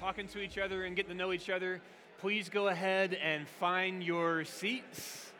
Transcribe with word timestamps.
talking 0.00 0.26
to 0.26 0.40
each 0.40 0.56
other 0.56 0.84
and 0.84 0.96
getting 0.96 1.10
to 1.10 1.16
know 1.16 1.30
each 1.30 1.50
other, 1.50 1.78
please 2.20 2.48
go 2.48 2.68
ahead 2.68 3.12
and 3.22 3.46
find 3.46 4.02
your 4.02 4.46
seats 4.46 5.30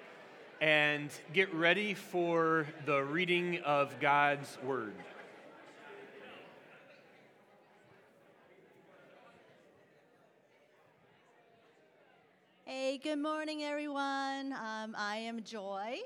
and 0.61 1.09
get 1.33 1.53
ready 1.55 1.95
for 1.95 2.67
the 2.85 3.03
reading 3.03 3.59
of 3.65 3.99
God's 4.01 4.59
Word. 4.63 4.93
Hey, 12.67 12.99
good 12.99 13.19
morning, 13.19 13.63
everyone. 13.63 14.53
Um, 14.53 14.95
I 14.95 15.17
am 15.17 15.43
Joy. 15.43 16.01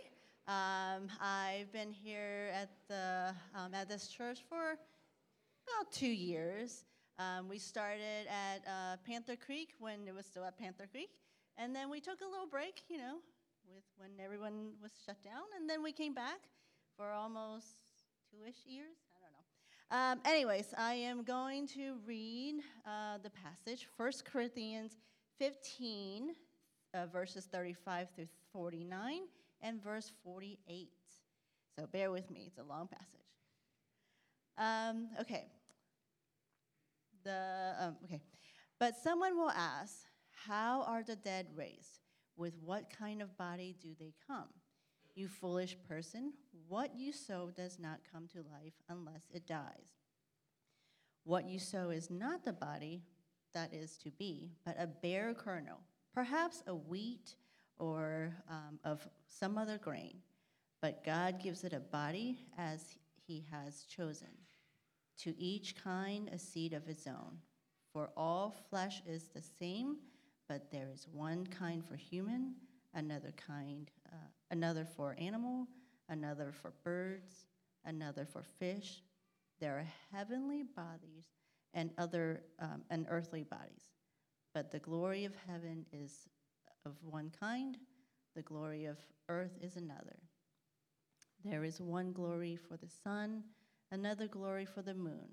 Um, 0.46 1.09
I've 1.21 1.73
been 1.73 1.91
here 1.91 2.52
at 2.55 2.71
the 2.86 3.34
um, 3.59 3.75
at 3.75 3.89
this 3.89 4.07
church 4.07 4.45
for 4.48 4.79
about 5.66 5.91
two 5.91 6.07
years. 6.07 6.84
Um, 7.19 7.49
we 7.49 7.59
started 7.59 8.27
at 8.29 8.67
uh, 8.67 8.96
Panther 9.07 9.36
Creek 9.36 9.75
when 9.79 10.09
it 10.09 10.14
was 10.14 10.27
still 10.27 10.45
at 10.45 10.59
Panther 10.59 10.89
Creek, 10.91 11.11
and 11.57 11.75
then 11.75 11.89
we 11.89 12.00
took 12.00 12.21
a 12.21 12.29
little 12.29 12.49
break, 12.49 12.82
you 12.89 12.99
know, 12.99 13.18
with 13.73 13.85
when 13.96 14.11
everyone 14.23 14.73
was 14.82 14.90
shut 15.07 15.23
down, 15.23 15.45
and 15.57 15.71
then 15.71 15.82
we 15.82 15.93
came 15.93 16.13
back 16.13 16.40
for 16.96 17.13
almost 17.13 17.77
two-ish 18.31 18.67
years. 18.67 18.96
I 19.14 19.21
don't 19.21 19.32
know. 19.32 20.13
Um, 20.13 20.21
anyways, 20.25 20.75
I 20.77 20.95
am 20.95 21.23
going 21.23 21.68
to 21.68 21.95
read 22.04 22.57
uh, 22.85 23.18
the 23.23 23.31
passage, 23.31 23.87
1 23.96 24.11
Corinthians 24.25 24.96
15, 25.39 26.32
uh, 26.95 27.07
verses 27.07 27.46
35 27.46 28.09
through 28.17 28.29
49, 28.53 29.21
and 29.62 29.82
verse 29.82 30.12
48. 30.25 30.89
So 31.79 31.87
bear 31.87 32.11
with 32.11 32.28
me, 32.31 32.45
it's 32.48 32.59
a 32.59 32.65
long 32.65 32.89
passage. 32.89 33.20
Um, 34.59 35.09
okay. 35.20 35.47
The, 37.25 37.75
um, 37.78 37.97
okay. 38.05 38.23
But 38.78 38.97
someone 38.97 39.37
will 39.37 39.51
ask, 39.51 39.95
How 40.47 40.83
are 40.83 41.03
the 41.03 41.17
dead 41.17 41.48
raised? 41.55 42.01
With 42.37 42.55
what 42.62 42.91
kind 42.91 43.23
of 43.23 43.37
body 43.37 43.77
do 43.81 43.95
they 43.98 44.12
come? 44.27 44.48
You 45.15 45.29
foolish 45.29 45.77
person, 45.89 46.33
what 46.69 46.97
you 46.97 47.13
sow 47.13 47.51
does 47.55 47.79
not 47.79 48.01
come 48.13 48.27
to 48.29 48.39
life 48.39 48.75
unless 48.89 49.23
it 49.33 49.47
dies. 49.47 49.95
What 51.23 51.48
you 51.48 51.59
sow 51.61 51.91
is 51.91 52.11
not 52.11 52.45
the 52.45 52.53
body 52.53 53.03
that 53.55 53.73
is 53.73 53.97
to 53.98 54.11
be, 54.11 54.53
but 54.67 54.77
a 54.79 54.89
bare 54.89 55.33
kernel 55.33 55.79
perhaps 56.15 56.63
a 56.69 56.75
wheat 56.75 57.35
or 57.77 58.33
um, 58.48 58.79
of 58.85 59.07
some 59.27 59.59
other 59.59 59.79
grain, 59.79 60.15
but 60.81 61.05
God 61.05 61.43
gives 61.43 61.65
it 61.65 61.73
a 61.73 61.81
body 61.81 62.39
as 62.57 62.95
He 63.27 63.45
has 63.51 63.83
chosen. 63.85 64.29
To 65.19 65.34
each 65.39 65.77
kind 65.83 66.29
a 66.29 66.39
seed 66.39 66.73
of 66.73 66.89
its 66.89 67.07
own. 67.07 67.39
For 67.93 68.11
all 68.17 68.55
flesh 68.70 69.03
is 69.07 69.29
the 69.34 69.43
same, 69.43 69.98
but 70.48 70.70
there 70.70 70.91
is 70.93 71.07
one 71.12 71.47
kind 71.47 71.84
for 71.84 71.97
human, 71.97 72.55
another 72.95 73.33
kind, 73.37 73.91
uh, 74.12 74.17
another 74.51 74.85
for 74.85 75.15
animal, 75.19 75.69
another 76.09 76.53
for 76.53 76.73
birds, 76.83 77.47
another 77.85 78.27
for 78.27 78.42
fish. 78.42 79.03
There 79.61 79.79
are 79.79 79.87
heavenly 80.12 80.65
bodies 80.65 81.27
and 81.73 81.91
other 81.98 82.42
um, 82.59 82.83
and 82.91 83.07
earthly 83.09 83.45
bodies. 83.45 83.92
But 84.53 84.70
the 84.70 84.79
glory 84.79 85.25
of 85.25 85.35
heaven 85.48 85.87
is 85.92 86.29
of 86.85 86.92
one 87.03 87.33
kind, 87.39 87.79
the 88.35 88.42
glory 88.42 88.85
of 88.85 88.98
earth 89.29 89.57
is 89.61 89.77
another. 89.77 90.19
There 91.45 91.65
is 91.65 91.81
one 91.81 92.12
glory 92.12 92.57
for 92.57 92.77
the 92.77 92.89
sun, 92.89 93.45
another 93.91 94.27
glory 94.27 94.65
for 94.65 94.83
the 94.83 94.95
moon, 94.95 95.29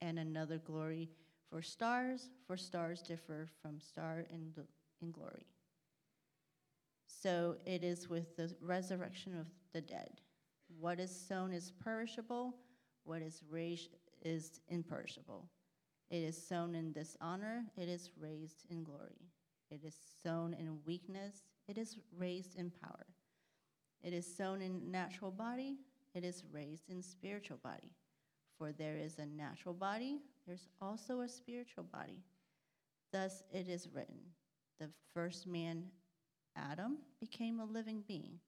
and 0.00 0.18
another 0.18 0.58
glory 0.58 1.10
for 1.48 1.62
stars, 1.62 2.30
for 2.46 2.56
stars 2.56 3.02
differ 3.02 3.48
from 3.60 3.80
star 3.80 4.24
in, 4.30 4.52
in 5.00 5.10
glory. 5.12 5.46
So 7.06 7.56
it 7.66 7.84
is 7.84 8.08
with 8.08 8.36
the 8.36 8.54
resurrection 8.60 9.38
of 9.38 9.46
the 9.72 9.80
dead. 9.80 10.20
What 10.80 10.98
is 10.98 11.14
sown 11.14 11.52
is 11.52 11.72
perishable, 11.84 12.54
what 13.04 13.22
is 13.22 13.42
raised 13.48 13.96
is 14.22 14.60
imperishable. 14.68 15.48
It 16.10 16.22
is 16.22 16.46
sown 16.46 16.74
in 16.74 16.92
dishonor, 16.92 17.64
it 17.76 17.88
is 17.88 18.10
raised 18.18 18.64
in 18.70 18.82
glory. 18.82 19.30
It 19.70 19.82
is 19.84 19.96
sown 20.22 20.54
in 20.54 20.78
weakness, 20.86 21.42
it 21.68 21.78
is 21.78 21.98
raised 22.16 22.56
in 22.56 22.70
power. 22.70 23.06
It 24.02 24.12
is 24.12 24.36
sown 24.36 24.60
in 24.60 24.90
natural 24.90 25.30
body, 25.30 25.76
it 26.14 26.24
is 26.24 26.42
raised 26.52 26.88
in 26.88 27.02
spiritual 27.02 27.58
body. 27.62 27.92
For 28.58 28.72
there 28.72 28.96
is 28.96 29.18
a 29.18 29.26
natural 29.26 29.74
body, 29.74 30.20
there's 30.46 30.68
also 30.80 31.20
a 31.20 31.28
spiritual 31.28 31.84
body. 31.84 32.22
Thus 33.12 33.42
it 33.52 33.68
is 33.68 33.88
written 33.92 34.18
the 34.82 34.90
first 35.14 35.46
man, 35.46 35.84
Adam, 36.56 36.98
became 37.20 37.60
a 37.60 37.64
living 37.64 38.02
being. 38.08 38.40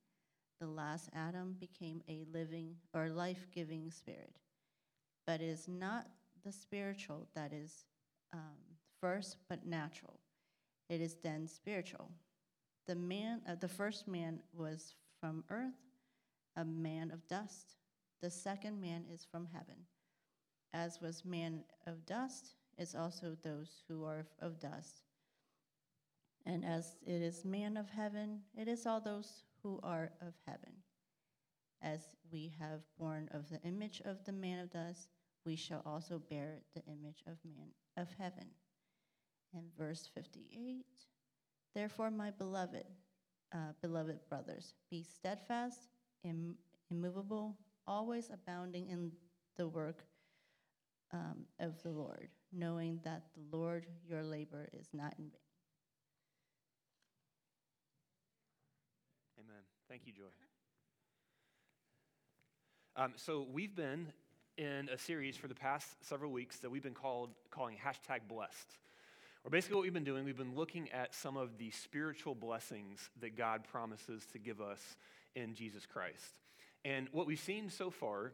The 0.60 0.66
last 0.66 1.08
Adam 1.14 1.56
became 1.60 2.03
a 2.08 2.24
living 2.32 2.74
or 2.92 3.08
life 3.08 3.47
giving 3.54 3.91
spirit. 3.91 4.34
But 5.26 5.41
it 5.41 5.48
is 5.48 5.69
not 5.69 6.08
the 6.44 6.50
spiritual 6.50 7.28
that 7.34 7.53
is 7.53 7.84
um, 8.32 8.58
first, 9.00 9.36
but 9.48 9.64
natural. 9.64 10.19
It 10.88 11.00
is 11.00 11.16
then 11.22 11.47
spiritual. 11.47 12.10
The 12.86 12.97
man, 12.97 13.41
uh, 13.48 13.54
the 13.60 13.69
first 13.69 14.08
man 14.08 14.41
was 14.53 14.94
from 15.20 15.44
earth, 15.50 15.78
a 16.56 16.65
man 16.65 17.10
of 17.10 17.26
dust. 17.28 17.76
The 18.20 18.31
second 18.31 18.81
man 18.81 19.04
is 19.12 19.26
from 19.31 19.47
heaven. 19.53 19.76
As 20.72 21.00
was 21.00 21.25
man 21.25 21.65
of 21.87 22.04
dust, 22.06 22.54
is 22.78 22.94
also 22.94 23.37
those 23.42 23.82
who 23.88 24.04
are 24.04 24.26
of 24.41 24.59
dust. 24.59 25.03
And 26.47 26.65
as 26.65 26.97
it 27.06 27.22
is 27.22 27.44
man 27.44 27.76
of 27.76 27.88
heaven, 27.88 28.41
it 28.56 28.69
is 28.69 28.87
all 28.87 29.00
those 29.00 29.44
who 29.62 29.81
are 29.82 30.10
of 30.20 30.34
heaven. 30.47 30.72
As 31.81 32.00
we 32.32 32.53
have 32.59 32.81
born 32.98 33.28
of 33.32 33.48
the 33.48 33.60
image 33.62 34.03
of 34.04 34.25
the 34.25 34.32
man 34.32 34.59
of 34.59 34.71
dust, 34.71 35.09
we 35.44 35.56
shall 35.56 35.82
also 35.84 36.19
bear 36.31 36.60
the 36.75 36.82
image 36.86 37.22
of 37.26 37.36
man 37.44 37.69
of 37.97 38.09
heaven. 38.19 38.47
And 39.54 39.65
verse 39.78 40.09
58 40.15 40.84
Therefore, 41.75 42.10
my 42.10 42.31
beloved, 42.31 42.84
uh, 43.53 43.72
beloved 43.82 44.21
brothers, 44.28 44.75
be 44.91 45.03
steadfast, 45.03 45.88
Im- 46.24 46.56
immovable, 46.90 47.56
always 47.86 48.30
abounding 48.32 48.88
in 48.88 49.12
the 49.56 49.68
work 49.68 50.04
um, 51.12 51.44
of 51.60 51.80
the 51.82 51.90
Lord, 51.90 52.28
knowing 52.52 53.00
that 53.04 53.22
the 53.34 53.56
Lord 53.56 53.86
your 54.08 54.22
labor 54.22 54.68
is 54.72 54.88
not 54.92 55.14
in 55.18 55.24
vain. 55.24 55.40
Amen. 59.38 59.62
Thank 59.88 60.02
you, 60.06 60.12
Joy. 60.12 60.24
Um, 62.96 63.12
so 63.16 63.46
we've 63.52 63.74
been 63.74 64.12
in 64.56 64.88
a 64.92 64.98
series 64.98 65.36
for 65.36 65.48
the 65.48 65.54
past 65.54 65.88
several 66.00 66.30
weeks 66.30 66.58
that 66.60 66.70
we've 66.70 66.82
been 66.82 66.94
called 66.94 67.30
calling 67.50 67.76
hashtag 67.76 68.20
blessed. 68.28 68.78
Or 69.44 69.50
basically, 69.50 69.76
what 69.76 69.82
we've 69.82 69.92
been 69.92 70.04
doing, 70.04 70.24
we've 70.24 70.36
been 70.36 70.54
looking 70.54 70.91
at 70.91 71.14
some 71.14 71.36
of 71.36 71.58
the 71.58 71.70
spiritual 71.70 72.34
blessings 72.34 73.10
that 73.20 73.36
God 73.36 73.64
promises 73.64 74.24
to 74.32 74.38
give 74.38 74.60
us 74.60 74.96
in 75.34 75.55
Jesus 75.55 75.87
Christ. 75.87 76.39
And 76.84 77.09
what 77.12 77.27
we've 77.27 77.39
seen 77.39 77.71
so 77.71 77.91
far 77.91 78.33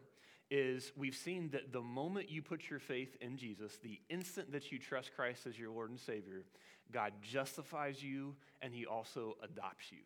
is 0.51 0.93
we've 0.97 1.15
seen 1.15 1.51
that 1.51 1.73
the 1.73 1.81
moment 1.81 2.31
you 2.31 2.43
put 2.43 2.69
your 2.69 2.81
faith 2.81 3.17
in 3.21 3.37
Jesus, 3.37 3.79
the 3.83 4.01
instant 4.09 4.53
that 4.53 4.73
you 4.73 4.79
trust 4.79 5.15
Christ 5.15 5.47
as 5.47 5.59
your 5.59 5.71
Lord 5.71 5.91
and 5.91 6.01
Savior, 6.01 6.45
God 6.93 7.13
justifies 7.23 8.03
you 8.03 8.35
and 8.61 8.75
He 8.75 8.85
also 8.87 9.37
adopts 9.43 9.93
you. 9.93 9.99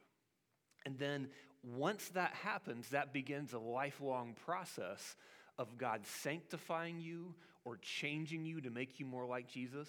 And 0.85 0.99
then 0.99 1.29
once 1.63 2.09
that 2.11 2.35
happens, 2.35 2.89
that 2.91 3.15
begins 3.15 3.55
a 3.55 3.59
lifelong 3.59 4.37
process 4.45 5.17
of 5.59 5.79
God 5.79 6.05
sanctifying 6.05 7.01
you 7.01 7.35
or 7.65 7.79
changing 7.79 8.45
you 8.45 8.61
to 8.61 8.69
make 8.69 9.01
you 9.01 9.07
more 9.07 9.25
like 9.25 9.49
Jesus, 9.49 9.89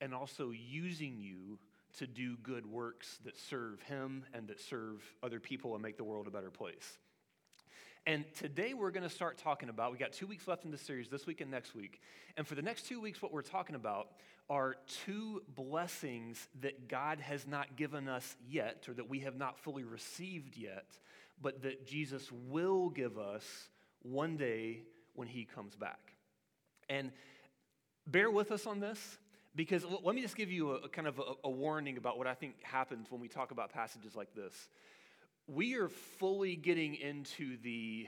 and 0.00 0.14
also 0.14 0.50
using 0.50 1.18
you 1.18 1.58
to 1.98 2.06
do 2.06 2.36
good 2.42 2.66
works 2.66 3.18
that 3.24 3.36
serve 3.36 3.80
Him 3.82 4.24
and 4.34 4.48
that 4.48 4.60
serve 4.60 5.02
other 5.22 5.40
people 5.40 5.74
and 5.74 5.82
make 5.82 5.96
the 5.96 6.04
world 6.04 6.26
a 6.26 6.30
better 6.30 6.50
place. 6.50 6.98
And 8.06 8.24
today 8.34 8.72
we're 8.72 8.92
going 8.92 9.02
to 9.02 9.14
start 9.14 9.36
talking 9.36 9.68
about, 9.68 9.90
we 9.90 9.98
got 9.98 10.12
two 10.12 10.28
weeks 10.28 10.46
left 10.46 10.64
in 10.64 10.70
the 10.70 10.78
series, 10.78 11.08
this 11.08 11.26
week 11.26 11.40
and 11.40 11.50
next 11.50 11.74
week. 11.74 12.00
And 12.36 12.46
for 12.46 12.54
the 12.54 12.62
next 12.62 12.86
two 12.86 13.00
weeks, 13.00 13.20
what 13.20 13.32
we're 13.32 13.42
talking 13.42 13.74
about 13.74 14.10
are 14.48 14.76
two 15.04 15.42
blessings 15.56 16.46
that 16.60 16.88
God 16.88 17.18
has 17.18 17.48
not 17.48 17.74
given 17.74 18.08
us 18.08 18.36
yet, 18.48 18.84
or 18.88 18.94
that 18.94 19.08
we 19.08 19.20
have 19.20 19.36
not 19.36 19.58
fully 19.58 19.82
received 19.82 20.56
yet, 20.56 20.86
but 21.42 21.62
that 21.62 21.84
Jesus 21.84 22.30
will 22.30 22.90
give 22.90 23.18
us 23.18 23.44
one 24.02 24.36
day 24.36 24.82
when 25.14 25.26
he 25.26 25.44
comes 25.44 25.74
back. 25.74 26.12
And 26.88 27.10
bear 28.06 28.30
with 28.30 28.52
us 28.52 28.68
on 28.68 28.78
this 28.78 29.18
because 29.56 29.84
let 29.84 30.14
me 30.14 30.20
just 30.20 30.36
give 30.36 30.50
you 30.50 30.72
a, 30.72 30.74
a 30.76 30.88
kind 30.88 31.08
of 31.08 31.18
a, 31.18 31.32
a 31.44 31.50
warning 31.50 31.96
about 31.96 32.18
what 32.18 32.26
I 32.26 32.34
think 32.34 32.62
happens 32.62 33.10
when 33.10 33.20
we 33.20 33.28
talk 33.28 33.50
about 33.50 33.72
passages 33.72 34.14
like 34.14 34.34
this. 34.34 34.54
We 35.48 35.74
are 35.74 35.88
fully 35.88 36.56
getting 36.56 36.94
into 36.94 37.56
the 37.62 38.06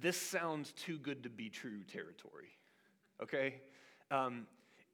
this 0.00 0.16
sounds 0.16 0.72
too 0.72 0.98
good 0.98 1.24
to 1.24 1.28
be 1.28 1.50
true 1.50 1.82
territory, 1.84 2.48
okay? 3.22 3.56
Um, 4.10 4.46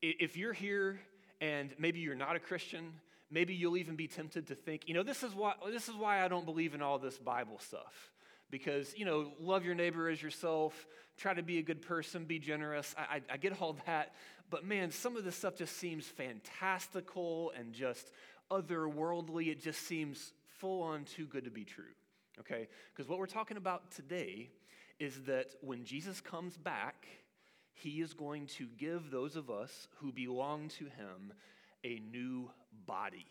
if 0.02 0.37
you're 0.37 0.52
here 0.52 1.00
and 1.40 1.70
maybe 1.78 2.00
you're 2.00 2.16
not 2.16 2.37
a 2.37 2.40
Christian, 2.40 2.93
maybe 3.31 3.54
you'll 3.54 3.76
even 3.76 3.96
be 3.96 4.08
tempted 4.08 4.49
to 4.49 4.54
think, 4.54 4.88
you 4.88 4.94
know, 4.94 5.02
this 5.02 5.22
is 5.22 5.34
why 5.34 5.54
this 5.70 5.88
is 5.88 5.94
why 5.94 6.25
I 6.25 6.28
don't 6.28 6.44
believe 6.44 6.75
in 6.75 6.82
all 6.82 6.99
this 6.99 7.19
Bible 7.19 7.58
stuff. 7.58 8.12
Because, 8.50 8.94
you 8.96 9.04
know, 9.04 9.32
love 9.38 9.64
your 9.64 9.75
neighbor 9.75 10.08
as 10.08 10.22
yourself, 10.22 10.87
try 11.19 11.34
to 11.34 11.43
be 11.43 11.58
a 11.58 11.62
good 11.62 11.82
person, 11.82 12.25
be 12.25 12.38
generous. 12.38 12.94
I, 12.96 13.16
I, 13.16 13.34
I 13.34 13.37
get 13.37 13.61
all 13.61 13.76
that. 13.87 14.14
But 14.50 14.64
man, 14.64 14.90
some 14.90 15.16
of 15.16 15.24
this 15.24 15.36
stuff 15.36 15.56
just 15.56 15.76
seems 15.76 16.06
fantastical 16.06 17.52
and 17.58 17.72
just 17.72 18.10
otherworldly. 18.50 19.48
It 19.48 19.62
just 19.62 19.86
seems 19.86 20.32
full 20.58 20.82
on 20.82 21.04
too 21.04 21.26
good 21.26 21.44
to 21.44 21.50
be 21.50 21.64
true. 21.64 21.84
Okay? 22.40 22.68
Because 22.94 23.08
what 23.08 23.18
we're 23.18 23.26
talking 23.26 23.56
about 23.56 23.90
today 23.90 24.50
is 24.98 25.22
that 25.26 25.54
when 25.60 25.84
Jesus 25.84 26.20
comes 26.20 26.56
back, 26.56 27.06
he 27.74 28.00
is 28.00 28.12
going 28.14 28.46
to 28.46 28.66
give 28.78 29.10
those 29.10 29.36
of 29.36 29.50
us 29.50 29.86
who 29.96 30.12
belong 30.12 30.68
to 30.68 30.84
him 30.84 31.32
a 31.84 32.00
new 32.10 32.50
body. 32.86 33.26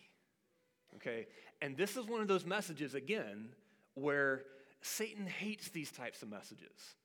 Okay? 0.95 1.27
And 1.61 1.75
this 1.75 1.97
is 1.97 2.05
one 2.05 2.21
of 2.21 2.27
those 2.27 2.45
messages, 2.45 2.95
again, 2.95 3.49
where 3.95 4.43
Satan 4.81 5.27
hates 5.27 5.69
these 5.69 5.91
types 5.91 6.21
of 6.21 6.29
messages. 6.29 6.95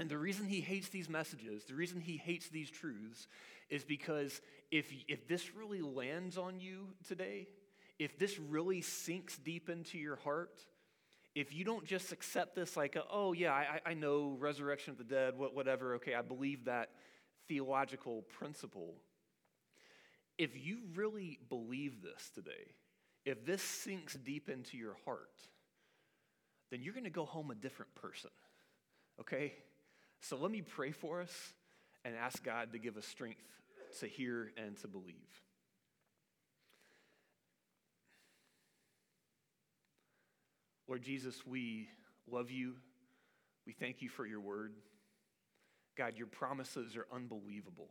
And 0.00 0.08
the 0.08 0.16
reason 0.16 0.46
he 0.46 0.62
hates 0.62 0.88
these 0.88 1.10
messages, 1.10 1.64
the 1.64 1.74
reason 1.74 2.00
he 2.00 2.16
hates 2.16 2.48
these 2.48 2.70
truths, 2.70 3.28
is 3.68 3.84
because 3.84 4.40
if, 4.70 4.90
if 5.08 5.28
this 5.28 5.54
really 5.54 5.82
lands 5.82 6.38
on 6.38 6.58
you 6.58 6.86
today, 7.06 7.48
if 7.98 8.18
this 8.18 8.38
really 8.38 8.80
sinks 8.80 9.36
deep 9.36 9.68
into 9.68 9.98
your 9.98 10.16
heart, 10.16 10.64
if 11.34 11.54
you 11.54 11.66
don't 11.66 11.84
just 11.84 12.12
accept 12.12 12.54
this 12.54 12.78
like, 12.78 12.96
a, 12.96 13.02
oh, 13.12 13.34
yeah, 13.34 13.52
I, 13.52 13.90
I 13.90 13.92
know 13.92 14.38
resurrection 14.38 14.92
of 14.92 14.96
the 14.96 15.04
dead, 15.04 15.34
whatever, 15.36 15.96
okay, 15.96 16.14
I 16.14 16.22
believe 16.22 16.64
that 16.64 16.88
theological 17.46 18.22
principle. 18.22 18.94
If 20.38 20.64
you 20.64 20.78
really 20.94 21.40
believe 21.50 22.00
this 22.00 22.30
today, 22.34 22.72
if 23.26 23.44
this 23.44 23.60
sinks 23.60 24.14
deep 24.14 24.48
into 24.48 24.78
your 24.78 24.96
heart, 25.04 25.42
then 26.70 26.80
you're 26.80 26.94
going 26.94 27.04
to 27.04 27.10
go 27.10 27.26
home 27.26 27.50
a 27.50 27.54
different 27.54 27.94
person, 27.94 28.30
okay? 29.20 29.52
So 30.20 30.36
let 30.36 30.50
me 30.50 30.62
pray 30.62 30.92
for 30.92 31.20
us 31.20 31.52
and 32.04 32.14
ask 32.14 32.42
God 32.44 32.72
to 32.72 32.78
give 32.78 32.96
us 32.96 33.06
strength 33.06 33.42
to 34.00 34.06
hear 34.06 34.52
and 34.56 34.76
to 34.78 34.88
believe. 34.88 35.14
Lord 40.86 41.02
Jesus, 41.02 41.46
we 41.46 41.88
love 42.30 42.50
you. 42.50 42.74
We 43.66 43.72
thank 43.72 44.02
you 44.02 44.08
for 44.08 44.26
your 44.26 44.40
word. 44.40 44.72
God, 45.96 46.14
your 46.16 46.26
promises 46.26 46.96
are 46.96 47.06
unbelievable. 47.14 47.88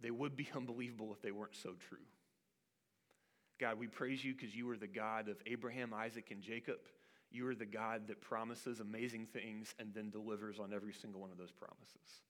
They 0.00 0.10
would 0.10 0.36
be 0.36 0.48
unbelievable 0.56 1.12
if 1.12 1.22
they 1.22 1.32
weren't 1.32 1.56
so 1.56 1.74
true. 1.88 1.98
God, 3.58 3.78
we 3.78 3.86
praise 3.86 4.24
you 4.24 4.34
because 4.34 4.54
you 4.54 4.68
are 4.70 4.76
the 4.76 4.86
God 4.86 5.28
of 5.28 5.36
Abraham, 5.46 5.94
Isaac, 5.94 6.30
and 6.30 6.42
Jacob. 6.42 6.76
You 7.30 7.46
are 7.48 7.54
the 7.54 7.66
God 7.66 8.08
that 8.08 8.20
promises 8.20 8.80
amazing 8.80 9.26
things 9.26 9.74
and 9.78 9.92
then 9.94 10.10
delivers 10.10 10.58
on 10.58 10.72
every 10.72 10.92
single 10.92 11.20
one 11.20 11.30
of 11.30 11.38
those 11.38 11.52
promises. 11.52 12.22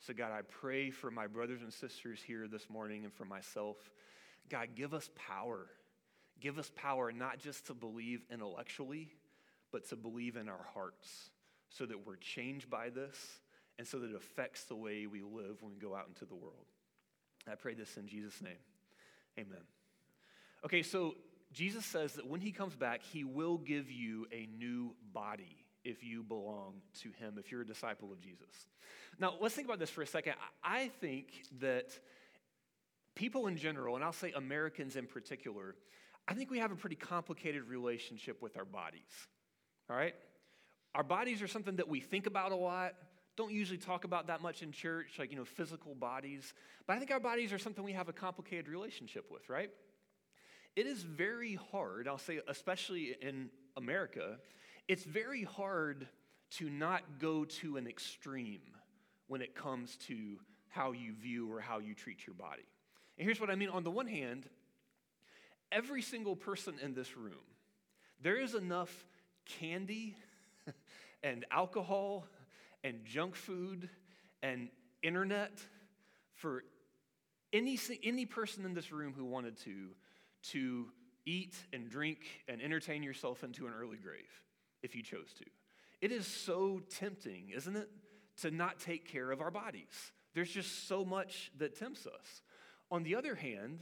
So, 0.00 0.12
God, 0.12 0.32
I 0.32 0.42
pray 0.42 0.90
for 0.90 1.10
my 1.10 1.26
brothers 1.26 1.62
and 1.62 1.72
sisters 1.72 2.20
here 2.24 2.46
this 2.46 2.68
morning 2.68 3.04
and 3.04 3.12
for 3.12 3.24
myself. 3.24 3.76
God, 4.50 4.68
give 4.74 4.92
us 4.92 5.10
power. 5.14 5.66
Give 6.40 6.58
us 6.58 6.70
power 6.76 7.10
not 7.10 7.38
just 7.38 7.66
to 7.68 7.74
believe 7.74 8.22
intellectually, 8.30 9.08
but 9.72 9.88
to 9.88 9.96
believe 9.96 10.36
in 10.36 10.48
our 10.48 10.66
hearts 10.74 11.30
so 11.70 11.86
that 11.86 12.06
we're 12.06 12.16
changed 12.16 12.68
by 12.68 12.90
this 12.90 13.40
and 13.78 13.86
so 13.86 13.98
that 13.98 14.10
it 14.10 14.16
affects 14.16 14.64
the 14.64 14.76
way 14.76 15.06
we 15.06 15.22
live 15.22 15.62
when 15.62 15.72
we 15.72 15.78
go 15.78 15.94
out 15.94 16.06
into 16.06 16.24
the 16.26 16.34
world. 16.34 16.66
I 17.50 17.54
pray 17.54 17.74
this 17.74 17.96
in 17.96 18.06
Jesus' 18.06 18.40
name. 18.40 18.52
Amen. 19.38 19.62
Okay, 20.64 20.82
so 20.82 21.14
Jesus 21.54 21.86
says 21.86 22.14
that 22.14 22.26
when 22.26 22.40
he 22.40 22.50
comes 22.50 22.74
back, 22.74 23.02
he 23.02 23.24
will 23.24 23.58
give 23.58 23.90
you 23.90 24.26
a 24.32 24.48
new 24.58 24.94
body 25.12 25.64
if 25.84 26.02
you 26.02 26.22
belong 26.22 26.74
to 27.02 27.10
him, 27.12 27.36
if 27.38 27.52
you're 27.52 27.60
a 27.60 27.66
disciple 27.66 28.12
of 28.12 28.20
Jesus. 28.20 28.66
Now, 29.18 29.34
let's 29.40 29.54
think 29.54 29.68
about 29.68 29.78
this 29.78 29.90
for 29.90 30.02
a 30.02 30.06
second. 30.06 30.34
I 30.62 30.88
think 31.00 31.28
that 31.60 31.98
people 33.14 33.46
in 33.46 33.56
general, 33.56 33.94
and 33.94 34.04
I'll 34.04 34.12
say 34.12 34.32
Americans 34.32 34.96
in 34.96 35.06
particular, 35.06 35.76
I 36.26 36.34
think 36.34 36.50
we 36.50 36.58
have 36.58 36.72
a 36.72 36.76
pretty 36.76 36.96
complicated 36.96 37.68
relationship 37.68 38.42
with 38.42 38.56
our 38.56 38.64
bodies. 38.64 39.02
All 39.88 39.96
right? 39.96 40.14
Our 40.94 41.04
bodies 41.04 41.42
are 41.42 41.48
something 41.48 41.76
that 41.76 41.88
we 41.88 42.00
think 42.00 42.26
about 42.26 42.50
a 42.50 42.56
lot. 42.56 42.94
Don't 43.36 43.52
usually 43.52 43.78
talk 43.78 44.04
about 44.04 44.28
that 44.28 44.40
much 44.40 44.62
in 44.62 44.72
church, 44.72 45.18
like, 45.18 45.30
you 45.30 45.36
know, 45.36 45.44
physical 45.44 45.94
bodies. 45.94 46.54
But 46.86 46.96
I 46.96 46.98
think 46.98 47.10
our 47.10 47.20
bodies 47.20 47.52
are 47.52 47.58
something 47.58 47.84
we 47.84 47.92
have 47.92 48.08
a 48.08 48.12
complicated 48.12 48.68
relationship 48.68 49.30
with, 49.30 49.48
right? 49.48 49.70
It 50.76 50.86
is 50.86 51.02
very 51.02 51.54
hard, 51.70 52.08
I'll 52.08 52.18
say, 52.18 52.40
especially 52.48 53.16
in 53.20 53.50
America, 53.76 54.38
it's 54.88 55.04
very 55.04 55.44
hard 55.44 56.08
to 56.52 56.68
not 56.68 57.20
go 57.20 57.44
to 57.44 57.76
an 57.76 57.86
extreme 57.86 58.60
when 59.28 59.40
it 59.40 59.54
comes 59.54 59.96
to 60.08 60.38
how 60.68 60.92
you 60.92 61.12
view 61.12 61.52
or 61.52 61.60
how 61.60 61.78
you 61.78 61.94
treat 61.94 62.26
your 62.26 62.34
body. 62.34 62.64
And 63.18 63.24
here's 63.24 63.40
what 63.40 63.50
I 63.50 63.54
mean 63.54 63.68
on 63.68 63.84
the 63.84 63.90
one 63.90 64.08
hand, 64.08 64.48
every 65.70 66.02
single 66.02 66.34
person 66.34 66.74
in 66.82 66.92
this 66.92 67.16
room, 67.16 67.34
there 68.20 68.36
is 68.40 68.54
enough 68.54 69.06
candy 69.46 70.16
and 71.22 71.44
alcohol 71.52 72.26
and 72.82 73.04
junk 73.04 73.36
food 73.36 73.88
and 74.42 74.68
internet 75.02 75.52
for 76.34 76.64
any, 77.52 77.78
any 78.02 78.26
person 78.26 78.64
in 78.64 78.74
this 78.74 78.90
room 78.90 79.14
who 79.16 79.24
wanted 79.24 79.56
to 79.58 79.90
to 80.52 80.86
eat 81.26 81.56
and 81.72 81.88
drink 81.88 82.18
and 82.48 82.60
entertain 82.60 83.02
yourself 83.02 83.44
into 83.44 83.66
an 83.66 83.72
early 83.78 83.96
grave 83.96 84.42
if 84.82 84.94
you 84.94 85.02
chose 85.02 85.32
to. 85.38 85.44
It 86.00 86.12
is 86.12 86.26
so 86.26 86.80
tempting, 86.98 87.50
isn't 87.54 87.76
it, 87.76 87.88
to 88.42 88.50
not 88.50 88.78
take 88.78 89.10
care 89.10 89.30
of 89.30 89.40
our 89.40 89.50
bodies. 89.50 90.12
There's 90.34 90.50
just 90.50 90.88
so 90.88 91.04
much 91.04 91.50
that 91.58 91.78
tempts 91.78 92.06
us. 92.06 92.42
On 92.90 93.02
the 93.02 93.16
other 93.16 93.34
hand, 93.34 93.80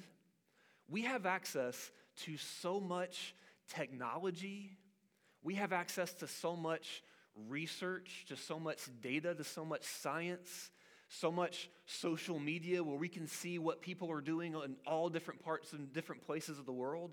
we 0.89 1.03
have 1.03 1.27
access 1.27 1.91
to 2.25 2.37
so 2.37 2.79
much 2.79 3.35
technology, 3.69 4.77
we 5.43 5.55
have 5.55 5.73
access 5.73 6.13
to 6.15 6.29
so 6.29 6.55
much 6.55 7.03
research, 7.49 8.27
to 8.29 8.37
so 8.37 8.61
much 8.61 8.81
data, 9.01 9.35
to 9.35 9.45
so 9.45 9.65
much 9.65 9.85
science 9.85 10.71
so 11.13 11.31
much 11.31 11.69
social 11.85 12.39
media 12.39 12.83
where 12.83 12.97
we 12.97 13.09
can 13.09 13.27
see 13.27 13.59
what 13.59 13.83
people 13.83 14.11
are 14.11 14.21
doing 14.21 14.55
in 14.55 14.77
all 14.87 15.09
different 15.09 15.43
parts 15.43 15.73
and 15.73 15.93
different 15.93 16.23
places 16.23 16.59
of 16.59 16.67
the 16.67 16.73
world, 16.73 17.13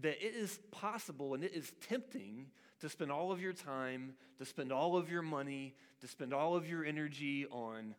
that 0.00 0.24
it 0.24 0.34
is 0.34 0.58
possible 0.70 1.34
and 1.34 1.44
it 1.44 1.52
is 1.52 1.72
tempting 1.88 2.46
to 2.80 2.88
spend 2.88 3.12
all 3.12 3.30
of 3.30 3.40
your 3.40 3.52
time, 3.52 4.14
to 4.38 4.44
spend 4.44 4.72
all 4.72 4.96
of 4.96 5.10
your 5.10 5.22
money, 5.22 5.74
to 6.00 6.08
spend 6.08 6.32
all 6.32 6.56
of 6.56 6.68
your 6.68 6.84
energy 6.84 7.46
on 7.50 7.94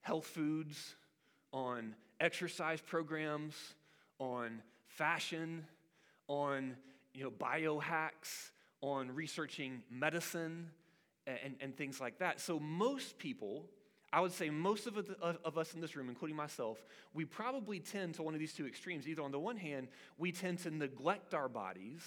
health 0.00 0.26
foods, 0.26 0.96
on 1.52 1.94
exercise 2.20 2.80
programs, 2.80 3.54
on 4.18 4.62
fashion, 4.86 5.64
on 6.26 6.76
you 7.12 7.22
know, 7.22 7.30
biohacks, 7.30 8.50
on 8.80 9.14
researching 9.14 9.82
medicine, 9.90 10.70
and, 11.26 11.54
and 11.60 11.76
things 11.76 12.00
like 12.00 12.18
that. 12.18 12.40
So 12.40 12.58
most 12.58 13.18
people 13.18 13.66
I 14.14 14.20
would 14.20 14.30
say 14.30 14.48
most 14.48 14.86
of, 14.86 14.96
of 15.20 15.58
us 15.58 15.74
in 15.74 15.80
this 15.80 15.96
room, 15.96 16.08
including 16.08 16.36
myself, 16.36 16.78
we 17.14 17.24
probably 17.24 17.80
tend 17.80 18.14
to 18.14 18.22
one 18.22 18.32
of 18.32 18.38
these 18.38 18.52
two 18.52 18.64
extremes. 18.64 19.08
Either 19.08 19.22
on 19.22 19.32
the 19.32 19.40
one 19.40 19.56
hand, 19.56 19.88
we 20.18 20.30
tend 20.30 20.60
to 20.60 20.70
neglect 20.70 21.34
our 21.34 21.48
bodies, 21.48 22.00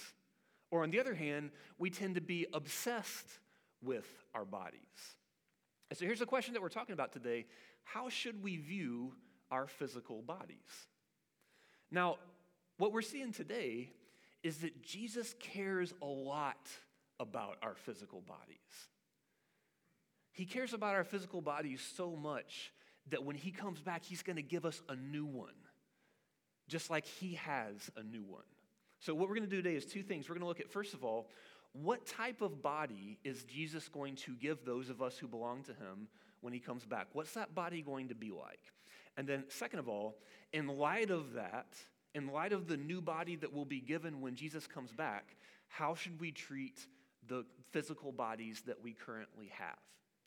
or 0.70 0.84
on 0.84 0.90
the 0.90 1.00
other 1.00 1.12
hand, 1.12 1.50
we 1.76 1.90
tend 1.90 2.14
to 2.14 2.22
be 2.22 2.46
obsessed 2.54 3.28
with 3.82 4.06
our 4.34 4.46
bodies. 4.46 4.80
And 5.90 5.98
so 5.98 6.06
here's 6.06 6.20
the 6.20 6.24
question 6.24 6.54
that 6.54 6.62
we're 6.62 6.70
talking 6.70 6.94
about 6.94 7.12
today 7.12 7.44
How 7.84 8.08
should 8.08 8.42
we 8.42 8.56
view 8.56 9.12
our 9.50 9.66
physical 9.66 10.22
bodies? 10.22 10.56
Now, 11.90 12.16
what 12.78 12.90
we're 12.90 13.02
seeing 13.02 13.32
today 13.32 13.90
is 14.42 14.58
that 14.58 14.82
Jesus 14.82 15.34
cares 15.40 15.92
a 16.00 16.06
lot 16.06 16.70
about 17.20 17.58
our 17.62 17.74
physical 17.74 18.22
bodies. 18.22 18.88
He 20.38 20.44
cares 20.44 20.72
about 20.72 20.94
our 20.94 21.02
physical 21.02 21.40
bodies 21.40 21.84
so 21.96 22.14
much 22.14 22.72
that 23.10 23.24
when 23.24 23.34
He 23.34 23.50
comes 23.50 23.80
back, 23.80 24.04
He's 24.04 24.22
going 24.22 24.36
to 24.36 24.42
give 24.42 24.64
us 24.64 24.80
a 24.88 24.94
new 24.94 25.26
one, 25.26 25.56
just 26.68 26.90
like 26.90 27.06
He 27.06 27.34
has 27.34 27.90
a 27.96 28.04
new 28.04 28.22
one. 28.22 28.44
So, 29.00 29.16
what 29.16 29.28
we're 29.28 29.34
going 29.34 29.50
to 29.50 29.56
do 29.56 29.60
today 29.60 29.74
is 29.74 29.84
two 29.84 30.04
things. 30.04 30.28
We're 30.28 30.36
going 30.36 30.42
to 30.42 30.46
look 30.46 30.60
at, 30.60 30.70
first 30.70 30.94
of 30.94 31.02
all, 31.02 31.28
what 31.72 32.06
type 32.06 32.40
of 32.40 32.62
body 32.62 33.18
is 33.24 33.42
Jesus 33.42 33.88
going 33.88 34.14
to 34.14 34.36
give 34.36 34.64
those 34.64 34.90
of 34.90 35.02
us 35.02 35.18
who 35.18 35.26
belong 35.26 35.64
to 35.64 35.72
Him 35.72 36.06
when 36.40 36.52
He 36.52 36.60
comes 36.60 36.84
back? 36.84 37.08
What's 37.14 37.32
that 37.34 37.56
body 37.56 37.82
going 37.82 38.06
to 38.10 38.14
be 38.14 38.30
like? 38.30 38.62
And 39.16 39.26
then, 39.26 39.42
second 39.48 39.80
of 39.80 39.88
all, 39.88 40.18
in 40.52 40.68
light 40.68 41.10
of 41.10 41.32
that, 41.32 41.66
in 42.14 42.28
light 42.28 42.52
of 42.52 42.68
the 42.68 42.76
new 42.76 43.00
body 43.00 43.34
that 43.34 43.52
will 43.52 43.64
be 43.64 43.80
given 43.80 44.20
when 44.20 44.36
Jesus 44.36 44.68
comes 44.68 44.92
back, 44.92 45.34
how 45.66 45.96
should 45.96 46.20
we 46.20 46.30
treat 46.30 46.86
the 47.26 47.44
physical 47.72 48.12
bodies 48.12 48.62
that 48.66 48.80
we 48.80 48.92
currently 48.92 49.50
have? 49.58 49.78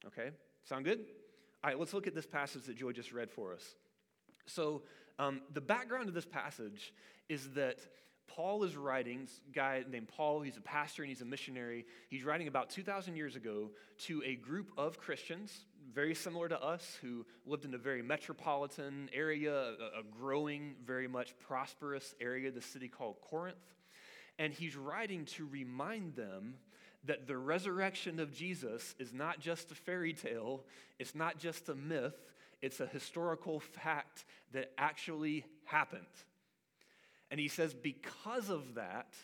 Okay? 0.08 0.32
Sound 0.64 0.86
good? 0.86 1.00
All 1.64 1.70
right, 1.70 1.80
let's 1.80 1.94
look 1.94 2.08
at 2.08 2.16
this 2.16 2.26
passage 2.26 2.64
that 2.64 2.76
Joy 2.76 2.92
just 2.92 3.12
read 3.12 3.30
for 3.30 3.54
us. 3.54 3.76
So, 4.46 4.84
um, 5.20 5.42
the 5.54 5.62
background 5.62 6.08
of 6.08 6.16
this 6.16 6.26
passage 6.26 6.94
is 7.30 7.52
that 7.52 7.80
Paul 8.28 8.64
is 8.64 8.78
writing, 8.78 9.28
guy 9.54 9.84
named 9.90 10.08
Paul, 10.08 10.42
he's 10.42 10.58
a 10.58 10.62
pastor 10.62 11.04
and 11.04 11.10
he's 11.10 11.22
a 11.22 11.26
missionary. 11.26 11.86
He's 12.10 12.24
writing 12.24 12.48
about 12.48 12.70
2,000 12.70 13.16
years 13.16 13.36
ago 13.36 13.70
to 14.06 14.24
a 14.26 14.36
group 14.36 14.72
of 14.78 14.98
Christians, 14.98 15.66
very 15.94 16.16
similar 16.16 16.48
to 16.48 16.62
us, 16.62 16.98
who 17.02 17.26
lived 17.46 17.66
in 17.66 17.74
a 17.74 17.78
very 17.78 18.02
metropolitan 18.02 19.10
area, 19.14 19.54
a, 19.54 20.00
a 20.00 20.04
growing, 20.18 20.76
very 20.86 21.08
much 21.08 21.38
prosperous 21.40 22.16
area, 22.22 22.52
the 22.52 22.62
city 22.62 22.88
called 22.88 23.18
Corinth. 23.22 23.58
And 24.40 24.54
he's 24.54 24.78
writing 24.78 25.26
to 25.26 25.46
remind 25.46 26.16
them 26.16 26.56
that 27.06 27.28
the 27.28 27.38
resurrection 27.38 28.20
of 28.20 28.34
Jesus 28.34 28.96
is 29.00 29.14
not 29.14 29.40
just 29.40 29.72
a 29.72 29.76
fairy 29.76 30.14
tale, 30.14 30.64
it's 31.00 31.16
not 31.16 31.40
just 31.40 31.70
a 31.70 31.76
myth, 31.76 32.16
it's 32.62 32.80
a 32.80 32.86
historical 32.86 33.60
fact 33.60 34.26
that 34.54 34.72
actually 34.78 35.46
happened. 35.66 36.06
And 37.32 37.40
he 37.40 37.48
says, 37.48 37.74
because 37.74 38.50
of 38.50 38.76
that, 38.76 39.16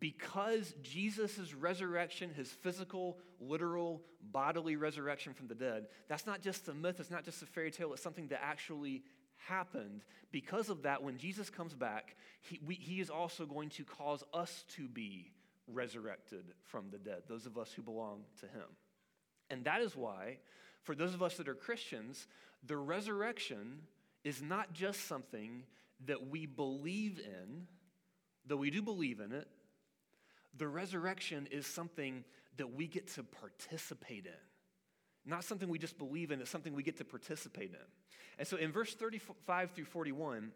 because 0.00 0.74
Jesus' 0.82 1.54
resurrection, 1.54 2.30
his 2.34 2.50
physical, 2.50 3.18
literal, 3.40 4.02
bodily 4.20 4.74
resurrection 4.74 5.32
from 5.32 5.46
the 5.46 5.54
dead, 5.54 5.86
that's 6.08 6.26
not 6.26 6.40
just 6.40 6.66
a 6.68 6.74
myth, 6.74 6.98
it's 6.98 7.10
not 7.10 7.24
just 7.24 7.42
a 7.42 7.46
fairy 7.46 7.70
tale, 7.70 7.92
it's 7.92 8.02
something 8.02 8.26
that 8.28 8.40
actually 8.42 9.04
happened. 9.36 10.02
Because 10.32 10.70
of 10.70 10.82
that, 10.82 11.02
when 11.02 11.18
Jesus 11.18 11.50
comes 11.50 11.74
back, 11.74 12.16
he, 12.40 12.58
we, 12.66 12.74
he 12.74 13.00
is 13.00 13.10
also 13.10 13.46
going 13.46 13.68
to 13.70 13.84
cause 13.84 14.24
us 14.34 14.64
to 14.76 14.88
be 14.88 15.31
resurrected 15.66 16.44
from 16.62 16.90
the 16.90 16.98
dead, 16.98 17.22
those 17.28 17.46
of 17.46 17.58
us 17.58 17.72
who 17.72 17.82
belong 17.82 18.22
to 18.40 18.46
him. 18.46 18.68
And 19.50 19.64
that 19.64 19.80
is 19.80 19.96
why, 19.96 20.38
for 20.82 20.94
those 20.94 21.14
of 21.14 21.22
us 21.22 21.36
that 21.36 21.48
are 21.48 21.54
Christians, 21.54 22.26
the 22.66 22.76
resurrection 22.76 23.82
is 24.24 24.42
not 24.42 24.72
just 24.72 25.06
something 25.06 25.64
that 26.06 26.28
we 26.28 26.46
believe 26.46 27.18
in, 27.18 27.66
though 28.46 28.56
we 28.56 28.70
do 28.70 28.82
believe 28.82 29.20
in 29.20 29.32
it, 29.32 29.48
the 30.56 30.68
resurrection 30.68 31.48
is 31.50 31.66
something 31.66 32.24
that 32.56 32.74
we 32.74 32.86
get 32.86 33.08
to 33.14 33.22
participate 33.22 34.26
in. 34.26 34.32
Not 35.24 35.44
something 35.44 35.68
we 35.68 35.78
just 35.78 35.98
believe 35.98 36.30
in, 36.30 36.40
it's 36.40 36.50
something 36.50 36.74
we 36.74 36.82
get 36.82 36.98
to 36.98 37.04
participate 37.04 37.70
in. 37.70 37.86
And 38.38 38.46
so 38.46 38.56
in 38.56 38.72
verse 38.72 38.94
35 38.94 39.70
through 39.70 39.84
41, 39.84 40.50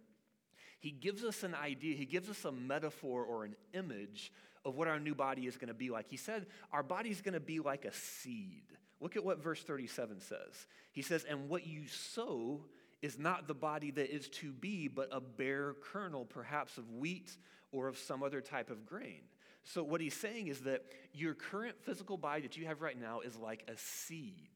he 0.80 0.90
gives 0.90 1.24
us 1.24 1.42
an 1.42 1.54
idea, 1.54 1.96
he 1.96 2.04
gives 2.04 2.28
us 2.28 2.44
a 2.44 2.52
metaphor 2.52 3.24
or 3.24 3.44
an 3.44 3.54
image 3.72 4.32
of 4.66 4.76
what 4.76 4.88
our 4.88 4.98
new 4.98 5.14
body 5.14 5.46
is 5.46 5.56
going 5.56 5.68
to 5.68 5.74
be 5.74 5.90
like. 5.90 6.10
He 6.10 6.16
said, 6.16 6.46
Our 6.72 6.82
body 6.82 7.10
is 7.10 7.22
going 7.22 7.34
to 7.34 7.40
be 7.40 7.60
like 7.60 7.84
a 7.84 7.92
seed. 7.92 8.64
Look 9.00 9.16
at 9.16 9.24
what 9.24 9.42
verse 9.42 9.62
37 9.62 10.20
says. 10.20 10.66
He 10.92 11.02
says, 11.02 11.24
And 11.24 11.48
what 11.48 11.66
you 11.66 11.86
sow 11.86 12.60
is 13.00 13.18
not 13.18 13.46
the 13.46 13.54
body 13.54 13.92
that 13.92 14.14
is 14.14 14.28
to 14.28 14.52
be, 14.52 14.88
but 14.88 15.08
a 15.12 15.20
bare 15.20 15.74
kernel, 15.92 16.24
perhaps 16.24 16.76
of 16.76 16.90
wheat 16.90 17.36
or 17.70 17.88
of 17.88 17.96
some 17.96 18.22
other 18.22 18.40
type 18.40 18.70
of 18.70 18.84
grain. 18.84 19.20
So, 19.62 19.82
what 19.82 20.00
he's 20.00 20.14
saying 20.14 20.48
is 20.48 20.60
that 20.60 20.82
your 21.12 21.34
current 21.34 21.76
physical 21.82 22.16
body 22.16 22.42
that 22.42 22.56
you 22.56 22.66
have 22.66 22.82
right 22.82 22.98
now 22.98 23.20
is 23.20 23.36
like 23.36 23.64
a 23.68 23.76
seed. 23.76 24.48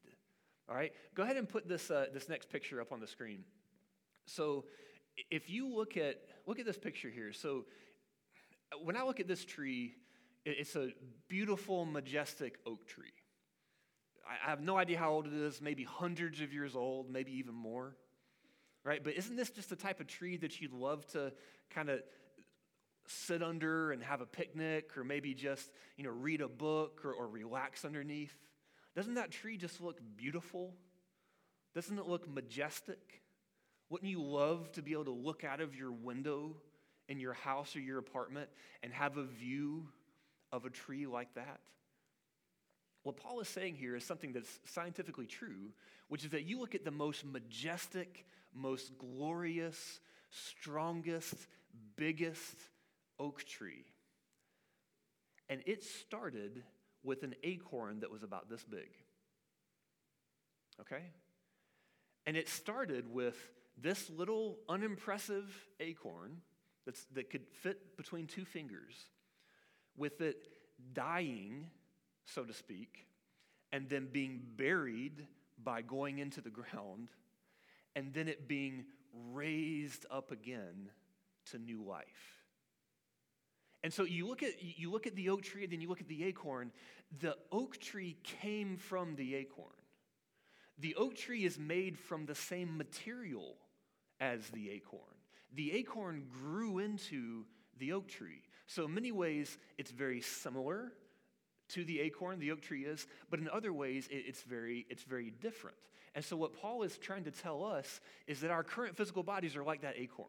All 0.69 0.75
right? 0.75 0.91
Go 1.15 1.23
ahead 1.23 1.37
and 1.37 1.47
put 1.47 1.67
this, 1.67 1.89
uh, 1.89 2.07
this 2.13 2.27
next 2.29 2.49
picture 2.49 2.81
up 2.81 2.91
on 2.91 2.99
the 2.99 3.07
screen. 3.07 3.43
So, 4.25 4.65
if 5.29 5.49
you 5.49 5.67
look 5.67 5.97
at, 5.97 6.21
look 6.47 6.59
at 6.59 6.65
this 6.65 6.77
picture 6.77 7.09
here. 7.09 7.33
So, 7.33 7.65
when 8.83 8.95
I 8.95 9.03
look 9.03 9.19
at 9.19 9.27
this 9.27 9.45
tree, 9.45 9.95
it's 10.45 10.75
a 10.75 10.89
beautiful, 11.27 11.85
majestic 11.85 12.59
oak 12.65 12.87
tree. 12.87 13.13
I 14.25 14.49
have 14.49 14.61
no 14.61 14.77
idea 14.77 14.97
how 14.97 15.11
old 15.11 15.27
it 15.27 15.33
is, 15.33 15.61
maybe 15.61 15.83
hundreds 15.83 16.41
of 16.41 16.53
years 16.53 16.75
old, 16.75 17.09
maybe 17.09 17.31
even 17.33 17.53
more 17.53 17.95
right? 18.83 19.03
But 19.03 19.13
isn't 19.13 19.35
this 19.35 19.49
just 19.49 19.69
the 19.69 19.75
type 19.75 19.99
of 19.99 20.07
tree 20.07 20.37
that 20.37 20.59
you'd 20.59 20.73
love 20.73 21.05
to 21.07 21.31
kind 21.69 21.89
of 21.89 22.01
sit 23.07 23.43
under 23.43 23.91
and 23.91 24.03
have 24.03 24.21
a 24.21 24.25
picnic 24.25 24.97
or 24.97 25.03
maybe 25.03 25.33
just, 25.33 25.69
you 25.97 26.03
know, 26.03 26.11
read 26.11 26.41
a 26.41 26.47
book 26.47 27.01
or, 27.03 27.13
or 27.13 27.27
relax 27.27 27.85
underneath? 27.85 28.35
Doesn't 28.95 29.15
that 29.15 29.31
tree 29.31 29.57
just 29.57 29.81
look 29.81 29.99
beautiful? 30.15 30.73
Doesn't 31.73 31.97
it 31.97 32.07
look 32.07 32.27
majestic? 32.27 33.21
Wouldn't 33.89 34.09
you 34.09 34.21
love 34.21 34.71
to 34.73 34.81
be 34.81 34.93
able 34.93 35.05
to 35.05 35.11
look 35.11 35.43
out 35.43 35.61
of 35.61 35.75
your 35.75 35.91
window 35.91 36.57
in 37.11 37.19
your 37.19 37.33
house 37.33 37.75
or 37.75 37.81
your 37.81 37.99
apartment 37.99 38.49
and 38.81 38.93
have 38.93 39.17
a 39.17 39.25
view 39.25 39.85
of 40.51 40.63
a 40.63 40.69
tree 40.69 41.05
like 41.05 41.33
that? 41.35 41.59
What 43.03 43.17
Paul 43.17 43.41
is 43.41 43.49
saying 43.49 43.75
here 43.75 43.95
is 43.95 44.05
something 44.05 44.31
that's 44.31 44.59
scientifically 44.65 45.25
true, 45.25 45.73
which 46.07 46.23
is 46.23 46.31
that 46.31 46.43
you 46.43 46.59
look 46.59 46.73
at 46.73 46.85
the 46.85 46.91
most 46.91 47.25
majestic, 47.25 48.25
most 48.53 48.97
glorious, 48.97 49.99
strongest, 50.29 51.33
biggest 51.97 52.55
oak 53.19 53.43
tree. 53.43 53.85
And 55.49 55.61
it 55.65 55.83
started 55.83 56.63
with 57.03 57.23
an 57.23 57.35
acorn 57.43 57.99
that 57.99 58.11
was 58.11 58.23
about 58.23 58.49
this 58.49 58.63
big. 58.63 58.89
Okay? 60.79 61.03
And 62.25 62.37
it 62.37 62.47
started 62.47 63.11
with 63.11 63.35
this 63.77 64.09
little 64.09 64.59
unimpressive 64.69 65.51
acorn 65.79 66.37
that's, 66.85 67.05
that 67.13 67.29
could 67.29 67.47
fit 67.61 67.97
between 67.97 68.27
two 68.27 68.45
fingers, 68.45 68.95
with 69.97 70.21
it 70.21 70.47
dying, 70.93 71.67
so 72.25 72.43
to 72.43 72.53
speak, 72.53 73.07
and 73.71 73.89
then 73.89 74.07
being 74.11 74.41
buried 74.55 75.27
by 75.63 75.81
going 75.81 76.19
into 76.19 76.41
the 76.41 76.49
ground 76.49 77.09
and 77.95 78.13
then 78.13 78.27
it 78.27 78.47
being 78.47 78.85
raised 79.31 80.05
up 80.09 80.31
again 80.31 80.89
to 81.51 81.57
new 81.57 81.83
life. 81.83 82.39
And 83.83 83.91
so 83.91 84.03
you 84.03 84.27
look 84.27 84.43
at 84.43 84.61
you 84.61 84.91
look 84.91 85.07
at 85.07 85.15
the 85.15 85.29
oak 85.29 85.41
tree 85.41 85.63
and 85.63 85.73
then 85.73 85.81
you 85.81 85.89
look 85.89 86.01
at 86.01 86.07
the 86.07 86.23
acorn. 86.25 86.71
The 87.19 87.35
oak 87.51 87.77
tree 87.79 88.15
came 88.23 88.77
from 88.77 89.15
the 89.15 89.35
acorn. 89.35 89.67
The 90.77 90.95
oak 90.95 91.15
tree 91.15 91.45
is 91.45 91.57
made 91.57 91.97
from 91.97 92.25
the 92.25 92.35
same 92.35 92.77
material 92.77 93.55
as 94.19 94.47
the 94.49 94.69
acorn. 94.69 95.01
The 95.53 95.73
acorn 95.73 96.25
grew 96.31 96.79
into 96.79 97.45
the 97.77 97.93
oak 97.93 98.07
tree. 98.07 98.43
So 98.67 98.85
in 98.85 98.93
many 98.93 99.11
ways 99.11 99.57
it's 99.77 99.91
very 99.91 100.21
similar 100.21 100.93
to 101.69 101.83
the 101.83 101.99
acorn, 102.01 102.39
the 102.39 102.51
oak 102.51 102.61
tree 102.61 102.83
is, 102.83 103.07
but 103.29 103.39
in 103.39 103.49
other 103.49 103.73
ways 103.73 104.07
it's 104.11 104.41
very 104.43 104.85
it's 104.89 105.03
very 105.03 105.31
different. 105.41 105.77
And 106.13 106.23
so, 106.23 106.35
what 106.35 106.53
Paul 106.53 106.83
is 106.83 106.97
trying 106.97 107.23
to 107.23 107.31
tell 107.31 107.63
us 107.63 108.01
is 108.27 108.41
that 108.41 108.51
our 108.51 108.63
current 108.63 108.97
physical 108.97 109.23
bodies 109.23 109.55
are 109.55 109.63
like 109.63 109.81
that 109.81 109.97
acorn 109.97 110.27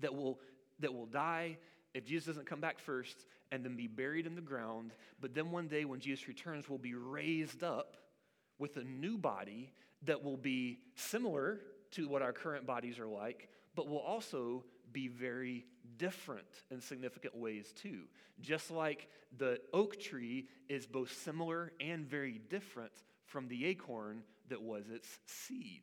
that 0.00 0.14
will, 0.14 0.38
that 0.80 0.92
will 0.92 1.06
die 1.06 1.56
if 1.94 2.04
Jesus 2.04 2.26
doesn't 2.26 2.46
come 2.46 2.60
back 2.60 2.78
first 2.78 3.26
and 3.50 3.64
then 3.64 3.76
be 3.76 3.86
buried 3.86 4.26
in 4.26 4.34
the 4.34 4.42
ground. 4.42 4.92
But 5.20 5.34
then 5.34 5.50
one 5.50 5.68
day, 5.68 5.84
when 5.84 6.00
Jesus 6.00 6.28
returns, 6.28 6.68
we'll 6.68 6.78
be 6.78 6.94
raised 6.94 7.62
up 7.62 7.96
with 8.58 8.76
a 8.76 8.84
new 8.84 9.16
body 9.16 9.72
that 10.04 10.22
will 10.22 10.36
be 10.36 10.78
similar 10.94 11.60
to 11.92 12.08
what 12.08 12.22
our 12.22 12.32
current 12.32 12.66
bodies 12.66 12.98
are 12.98 13.06
like, 13.06 13.48
but 13.74 13.88
will 13.88 13.98
also 13.98 14.64
be 14.92 15.08
very 15.08 15.64
different 15.96 16.46
in 16.70 16.80
significant 16.80 17.36
ways 17.36 17.72
too. 17.72 18.02
Just 18.40 18.70
like 18.70 19.08
the 19.36 19.60
oak 19.72 19.98
tree 19.98 20.48
is 20.68 20.86
both 20.86 21.12
similar 21.12 21.72
and 21.80 22.06
very 22.06 22.40
different 22.50 22.92
from 23.24 23.48
the 23.48 23.66
acorn 23.66 24.22
that 24.48 24.60
was 24.60 24.88
its 24.90 25.18
seed. 25.26 25.82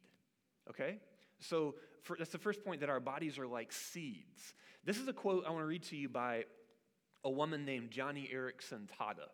Okay? 0.69 0.99
So 1.39 1.75
for, 2.03 2.15
that's 2.17 2.31
the 2.31 2.37
first 2.37 2.63
point 2.63 2.81
that 2.81 2.89
our 2.89 2.99
bodies 2.99 3.39
are 3.39 3.47
like 3.47 3.71
seeds. 3.71 4.53
This 4.85 4.97
is 4.97 5.07
a 5.07 5.13
quote 5.13 5.45
I 5.47 5.51
want 5.51 5.63
to 5.63 5.67
read 5.67 5.83
to 5.83 5.95
you 5.95 6.09
by 6.09 6.45
a 7.23 7.29
woman 7.29 7.65
named 7.65 7.91
Joni 7.91 8.33
Eareckson 8.33 8.87
Tada. 8.99 9.29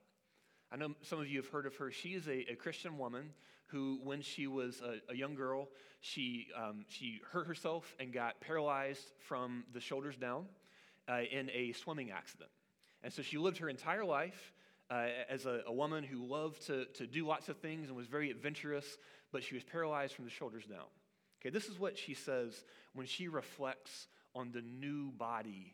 I 0.72 0.78
know 0.78 0.96
some 1.02 1.20
of 1.20 1.28
you 1.28 1.38
have 1.38 1.50
heard 1.50 1.66
of 1.66 1.76
her. 1.78 1.92
She 1.92 2.10
is 2.10 2.28
a, 2.28 2.52
a 2.52 2.56
Christian 2.56 2.98
woman 2.98 3.32
who, 3.67 4.00
when 4.03 4.22
she 4.22 4.48
was 4.48 4.81
a, 4.81 5.12
a 5.12 5.15
young 5.15 5.36
girl, 5.36 5.69
she, 6.01 6.48
um, 6.55 6.86
she 6.88 7.22
hurt 7.31 7.48
herself 7.48 7.95
and 8.00 8.13
got 8.13 8.39
paralyzed 8.39 9.12
from 9.19 9.63
the 9.74 9.79
shoulders 9.79 10.15
down 10.17 10.45
uh, 11.10 11.22
in 11.31 11.50
a 11.51 11.72
swimming 11.74 12.12
accident. 12.12 12.50
And 13.03 13.12
so 13.12 13.22
she 13.22 13.38
lived 13.38 13.57
her 13.57 13.69
entire 13.69 14.05
life 14.05 14.53
uh, 14.89 15.07
as 15.29 15.45
a, 15.45 15.62
a, 15.65 15.74
woman 15.74 16.03
who 16.03 16.25
loved 16.25 16.65
to, 16.67 16.86
to 16.86 17.07
do 17.07 17.25
lots 17.25 17.50
of 17.50 17.57
things 17.57 17.88
and 17.88 17.98
was 17.98 18.07
very 18.07 18.29
adventurous, 18.29 18.86
but 19.31 19.43
she 19.43 19.55
was 19.55 19.63
paralyzed 19.63 20.13
from 20.13 20.25
the 20.25 20.31
shoulders 20.31 20.65
down. 20.65 20.86
Okay, 21.41 21.50
this 21.50 21.67
is 21.67 21.79
what 21.79 21.98
she 21.98 22.13
says 22.13 22.63
when 22.93 23.05
she 23.05 23.27
reflects 23.27 24.07
on 24.36 24.51
the 24.51 24.62
new 24.62 25.12
body 25.12 25.74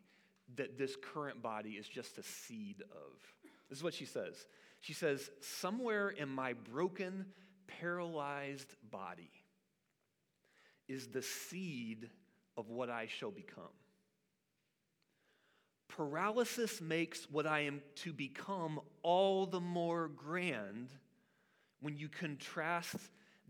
that 0.56 0.78
this 0.78 0.96
current 1.14 1.42
body 1.42 1.72
is 1.72 1.88
just 1.88 2.18
a 2.18 2.24
seed 2.24 2.82
of. 2.92 3.50
This 3.70 3.80
is 3.80 3.84
what 3.84 3.94
she 3.94 4.06
says. 4.06 4.36
She 4.82 4.94
says, 4.94 5.30
Somewhere 5.40 6.10
in 6.10 6.30
my 6.30 6.54
broken, 6.54 7.26
paralyzed 7.80 8.76
body 8.90 9.32
is 10.88 11.08
the 11.08 11.22
seed 11.22 12.10
of 12.58 12.70
what 12.70 12.90
I 12.90 13.08
shall 13.08 13.32
become. 13.32 13.64
Paralysis 15.88 16.82
makes 16.82 17.30
what 17.30 17.46
I 17.46 17.62
am 17.62 17.82
to 17.98 18.14
become 18.14 18.80
all 19.04 19.46
the 19.46 19.60
more 19.60 20.08
grand 20.08 20.90
when 21.82 21.98
you 21.98 22.08
contrast 22.08 22.96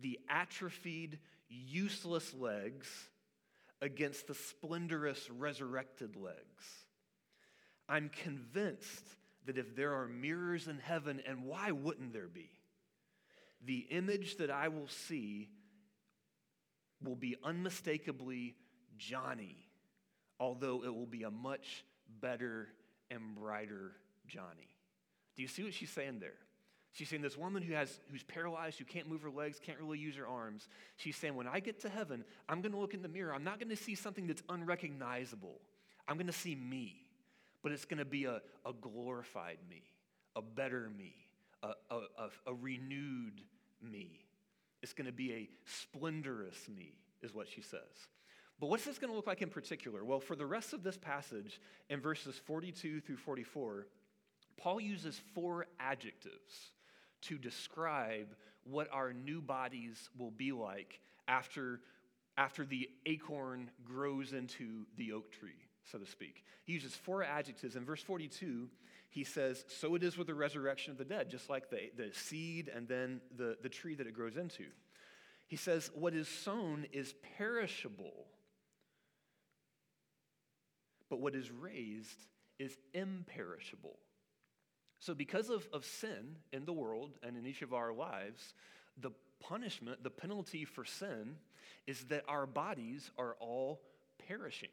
the 0.02 0.20
atrophied, 0.30 1.20
useless 1.50 2.34
legs 2.34 2.88
against 3.82 4.28
the 4.28 4.34
splendorous 4.34 5.30
resurrected 5.30 6.16
legs. 6.16 6.86
I'm 7.88 8.10
convinced 8.10 9.06
that 9.46 9.58
if 9.58 9.76
there 9.76 9.94
are 9.94 10.08
mirrors 10.08 10.68
in 10.68 10.80
heaven, 10.80 11.22
and 11.28 11.44
why 11.44 11.72
wouldn't 11.72 12.14
there 12.14 12.28
be? 12.28 12.50
The 13.66 13.80
image 13.90 14.38
that 14.38 14.50
I 14.50 14.68
will 14.70 14.88
see 14.88 15.50
will 17.04 17.16
be 17.16 17.36
unmistakably 17.44 18.56
Joni, 19.00 19.56
although 20.40 20.84
it 20.84 20.94
will 20.94 21.06
be 21.06 21.24
a 21.24 21.32
much 21.32 21.86
better 22.20 22.70
and 23.10 23.36
brighter 23.36 23.94
Joni. 24.28 24.70
Do 25.36 25.42
you 25.42 25.48
see 25.48 25.64
what 25.64 25.74
she's 25.74 25.90
saying 25.90 26.20
there? 26.20 26.34
She's 26.94 27.08
saying 27.08 27.22
this 27.22 27.38
woman 27.38 27.64
who 27.64 27.74
has 27.74 28.02
who's 28.12 28.24
paralyzed, 28.24 28.78
who 28.78 28.84
can't 28.84 29.08
move 29.08 29.22
her 29.22 29.30
legs, 29.30 29.60
can't 29.64 29.80
really 29.80 29.98
use 29.98 30.18
her 30.18 30.28
arms. 30.28 30.68
She's 30.98 31.16
saying, 31.16 31.36
when 31.36 31.48
I 31.48 31.62
get 31.62 31.80
to 31.82 31.90
heaven, 31.90 32.26
I'm 32.50 32.62
going 32.62 32.74
to 32.74 32.78
look 32.78 32.94
in 32.94 33.02
the 33.02 33.08
mirror. 33.08 33.34
I'm 33.34 33.46
not 33.46 33.60
going 33.60 33.70
to 33.70 33.78
see 33.78 33.96
something 33.96 34.28
that's 34.28 34.44
unrecognizable. 34.50 35.62
I'm 36.08 36.18
going 36.18 36.28
to 36.28 36.34
see 36.34 36.54
me, 36.56 37.06
but 37.64 37.72
it's 37.72 37.86
going 37.86 38.00
to 38.00 38.06
be 38.06 38.26
a, 38.26 38.42
a 38.66 38.74
glorified 38.74 39.60
me, 39.70 39.84
a 40.36 40.42
better 40.42 40.90
me, 40.98 41.16
a, 41.64 41.70
a, 41.90 41.96
a, 41.96 42.30
a 42.48 42.54
renewed 42.54 43.42
me. 43.82 44.20
It's 44.82 44.94
going 44.94 45.06
to 45.06 45.12
be 45.12 45.34
a 45.34 45.50
splendorous 45.66 46.68
me, 46.68 46.94
is 47.22 47.34
what 47.34 47.48
she 47.48 47.62
says. 47.62 47.80
But 48.60 48.70
what's 48.70 48.86
this 48.86 49.00
going 49.00 49.12
to 49.12 49.16
look 49.16 49.28
like 49.28 49.42
in 49.42 49.50
particular? 49.50 50.04
Well, 50.04 50.20
for 50.20 50.36
the 50.36 50.46
rest 50.46 50.74
of 50.74 50.84
this 50.84 50.98
passage, 50.98 51.60
in 51.90 52.00
verses 52.00 52.40
42 52.46 53.02
through 53.02 53.18
44, 53.18 53.88
Paul 54.58 54.80
uses 54.80 55.20
four 55.34 55.66
adjectives 55.80 56.72
to 57.22 57.38
describe 57.38 58.28
what 58.64 58.88
our 58.92 59.14
new 59.14 59.42
bodies 59.42 60.10
will 60.18 60.32
be 60.32 60.52
like 60.52 61.00
after, 61.28 61.80
after 62.38 62.66
the 62.66 62.88
acorn 63.08 63.72
grows 63.84 64.34
into 64.34 64.86
the 64.98 65.14
oak 65.14 65.32
tree, 65.32 65.50
so 65.92 65.98
to 65.98 66.06
speak. 66.06 66.44
He 66.64 66.74
uses 66.74 66.94
four 66.94 67.24
adjectives. 67.24 67.76
In 67.76 67.84
verse 67.84 68.04
42, 68.04 68.70
he 69.12 69.26
says, 69.26 69.66
So 69.68 69.94
it 69.96 70.04
is 70.04 70.18
with 70.18 70.28
the 70.28 70.34
resurrection 70.34 70.92
of 70.92 70.98
the 70.98 71.06
dead, 71.06 71.30
just 71.30 71.50
like 71.50 71.70
the, 71.70 71.92
the 71.96 72.12
seed 72.14 72.72
and 72.74 72.88
then 72.88 73.20
the, 73.36 73.58
the 73.62 73.70
tree 73.70 73.94
that 73.96 74.08
it 74.08 74.14
grows 74.14 74.38
into. 74.38 74.64
He 75.48 75.58
says, 75.58 75.92
What 75.94 76.14
is 76.14 76.30
sown 76.30 76.88
is 76.94 77.14
perishable, 77.38 78.26
but 81.10 81.20
what 81.20 81.36
is 81.36 81.52
raised 81.52 82.26
is 82.58 82.78
imperishable. 82.94 83.98
So, 85.00 85.14
because 85.14 85.50
of, 85.50 85.68
of 85.74 85.84
sin 85.84 86.38
in 86.54 86.64
the 86.64 86.74
world 86.74 87.12
and 87.22 87.36
in 87.36 87.46
each 87.46 87.62
of 87.62 87.74
our 87.74 87.92
lives, 87.92 88.54
the 88.98 89.12
punishment, 89.42 90.04
the 90.04 90.10
penalty 90.10 90.64
for 90.64 90.86
sin, 90.86 91.36
is 91.86 92.06
that 92.06 92.24
our 92.30 92.46
bodies 92.46 93.12
are 93.18 93.36
all 93.42 93.82
perishing, 94.26 94.70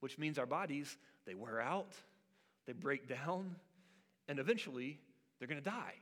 which 0.00 0.18
means 0.18 0.38
our 0.38 0.46
bodies, 0.46 0.98
they 1.24 1.34
wear 1.34 1.58
out, 1.58 1.94
they 2.66 2.72
break 2.72 3.08
down, 3.08 3.56
and 4.28 4.38
eventually 4.38 4.98
they're 5.38 5.48
going 5.48 5.62
to 5.62 5.70
die. 5.70 5.94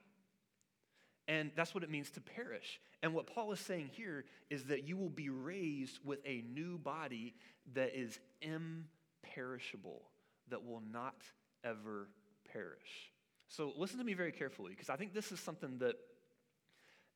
And 1.26 1.50
that's 1.56 1.75
what 1.75 1.83
it 1.83 1.90
means 1.90 2.11
to 2.12 2.21
perish. 2.21 2.80
And 3.02 3.14
what 3.14 3.26
Paul 3.26 3.52
is 3.52 3.61
saying 3.61 3.90
here 3.92 4.25
is 4.50 4.64
that 4.64 4.87
you 4.87 4.97
will 4.97 5.09
be 5.09 5.30
raised 5.30 5.99
with 6.04 6.21
a 6.26 6.42
new 6.52 6.78
body 6.78 7.35
that 7.75 7.99
is 7.99 8.18
imperishable, 8.42 10.02
that 10.50 10.64
will 10.66 10.83
not 10.92 11.16
ever 11.64 12.09
perish. 12.52 13.12
So 13.49 13.73
listen 13.76 13.99
to 13.99 14.04
me 14.04 14.14
very 14.14 14.33
carefully 14.33 14.73
because 14.73 14.90
I 14.90 14.97
think 14.97 15.14
this 15.14 15.33
is 15.33 15.40
something 15.40 15.78
that 15.78 15.97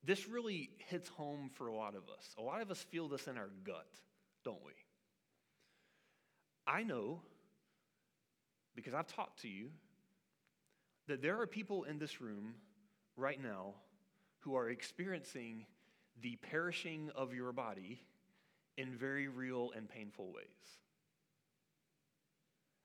this 0.04 0.28
really 0.28 0.70
hits 0.88 1.08
home 1.08 1.50
for 1.52 1.66
a 1.66 1.74
lot 1.74 1.94
of 1.94 2.04
us. 2.04 2.34
A 2.38 2.42
lot 2.42 2.62
of 2.62 2.70
us 2.70 2.80
feel 2.90 3.08
this 3.08 3.26
in 3.26 3.36
our 3.36 3.50
gut, 3.64 3.88
don't 4.44 4.64
we? 4.64 4.72
I 6.66 6.82
know 6.82 7.22
because 8.78 8.94
I've 8.94 9.08
talked 9.08 9.42
to 9.42 9.48
you 9.48 9.70
that 11.08 11.20
there 11.20 11.40
are 11.40 11.48
people 11.48 11.82
in 11.82 11.98
this 11.98 12.20
room 12.20 12.54
right 13.16 13.42
now 13.42 13.74
who 14.40 14.54
are 14.54 14.70
experiencing 14.70 15.66
the 16.22 16.36
perishing 16.36 17.10
of 17.16 17.34
your 17.34 17.50
body 17.52 18.00
in 18.76 18.94
very 18.94 19.26
real 19.26 19.72
and 19.76 19.88
painful 19.88 20.26
ways. 20.32 20.44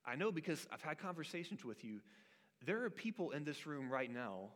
I 0.04 0.16
know 0.16 0.32
because 0.32 0.66
I've 0.74 0.82
had 0.82 0.98
conversations 0.98 1.64
with 1.64 1.84
you 1.84 2.00
there 2.66 2.84
are 2.84 2.90
people 2.90 3.32
in 3.32 3.44
this 3.44 3.68
room 3.68 3.92
right 3.92 4.12
now 4.12 4.50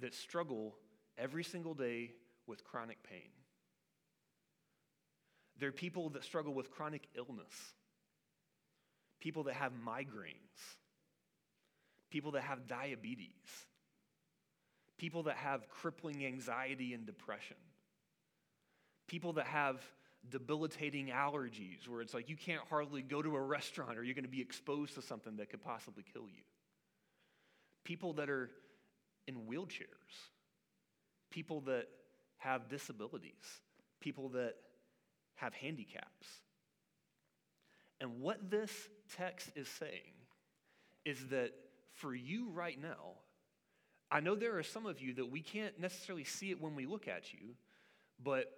that 0.00 0.12
struggle 0.12 0.74
every 1.16 1.44
single 1.44 1.74
day 1.74 2.10
with 2.48 2.64
chronic 2.64 2.98
pain. 3.08 3.30
There 5.60 5.68
are 5.68 5.72
people 5.72 6.10
that 6.10 6.24
struggle 6.24 6.52
with 6.52 6.70
chronic 6.70 7.06
illness, 7.14 7.74
people 9.24 9.44
that 9.44 9.54
have 9.54 9.72
migraines, 9.72 10.76
people 12.10 12.32
that 12.32 12.42
have 12.42 12.68
diabetes, 12.68 13.66
people 14.98 15.22
that 15.22 15.36
have 15.36 15.66
crippling 15.70 16.26
anxiety 16.26 16.92
and 16.92 17.06
depression, 17.06 17.56
people 19.08 19.32
that 19.32 19.46
have 19.46 19.80
debilitating 20.28 21.08
allergies 21.08 21.88
where 21.88 22.02
it's 22.02 22.12
like 22.12 22.28
you 22.28 22.36
can't 22.36 22.62
hardly 22.68 23.00
go 23.00 23.22
to 23.22 23.34
a 23.34 23.40
restaurant 23.40 23.96
or 23.96 24.04
you're 24.04 24.14
going 24.14 24.24
to 24.24 24.30
be 24.30 24.42
exposed 24.42 24.94
to 24.94 25.00
something 25.00 25.36
that 25.36 25.48
could 25.48 25.62
possibly 25.62 26.04
kill 26.12 26.24
you 26.24 26.42
people 27.84 28.14
that 28.14 28.30
are 28.30 28.50
in 29.26 29.34
wheelchairs, 29.46 30.30
people 31.30 31.60
that 31.60 31.86
have 32.38 32.68
disabilities, 32.68 33.60
people 34.00 34.30
that 34.30 34.54
have 35.34 35.52
handicaps. 35.52 36.26
And 38.00 38.20
what 38.20 38.50
this 38.50 38.70
text 39.16 39.50
is 39.54 39.68
saying 39.68 40.12
is 41.04 41.28
that 41.28 41.52
for 41.94 42.14
you 42.14 42.50
right 42.50 42.80
now, 42.80 43.18
I 44.10 44.20
know 44.20 44.34
there 44.34 44.58
are 44.58 44.62
some 44.62 44.86
of 44.86 45.00
you 45.00 45.14
that 45.14 45.30
we 45.30 45.40
can't 45.40 45.78
necessarily 45.80 46.24
see 46.24 46.50
it 46.50 46.60
when 46.60 46.74
we 46.74 46.86
look 46.86 47.08
at 47.08 47.32
you, 47.32 47.56
but 48.22 48.52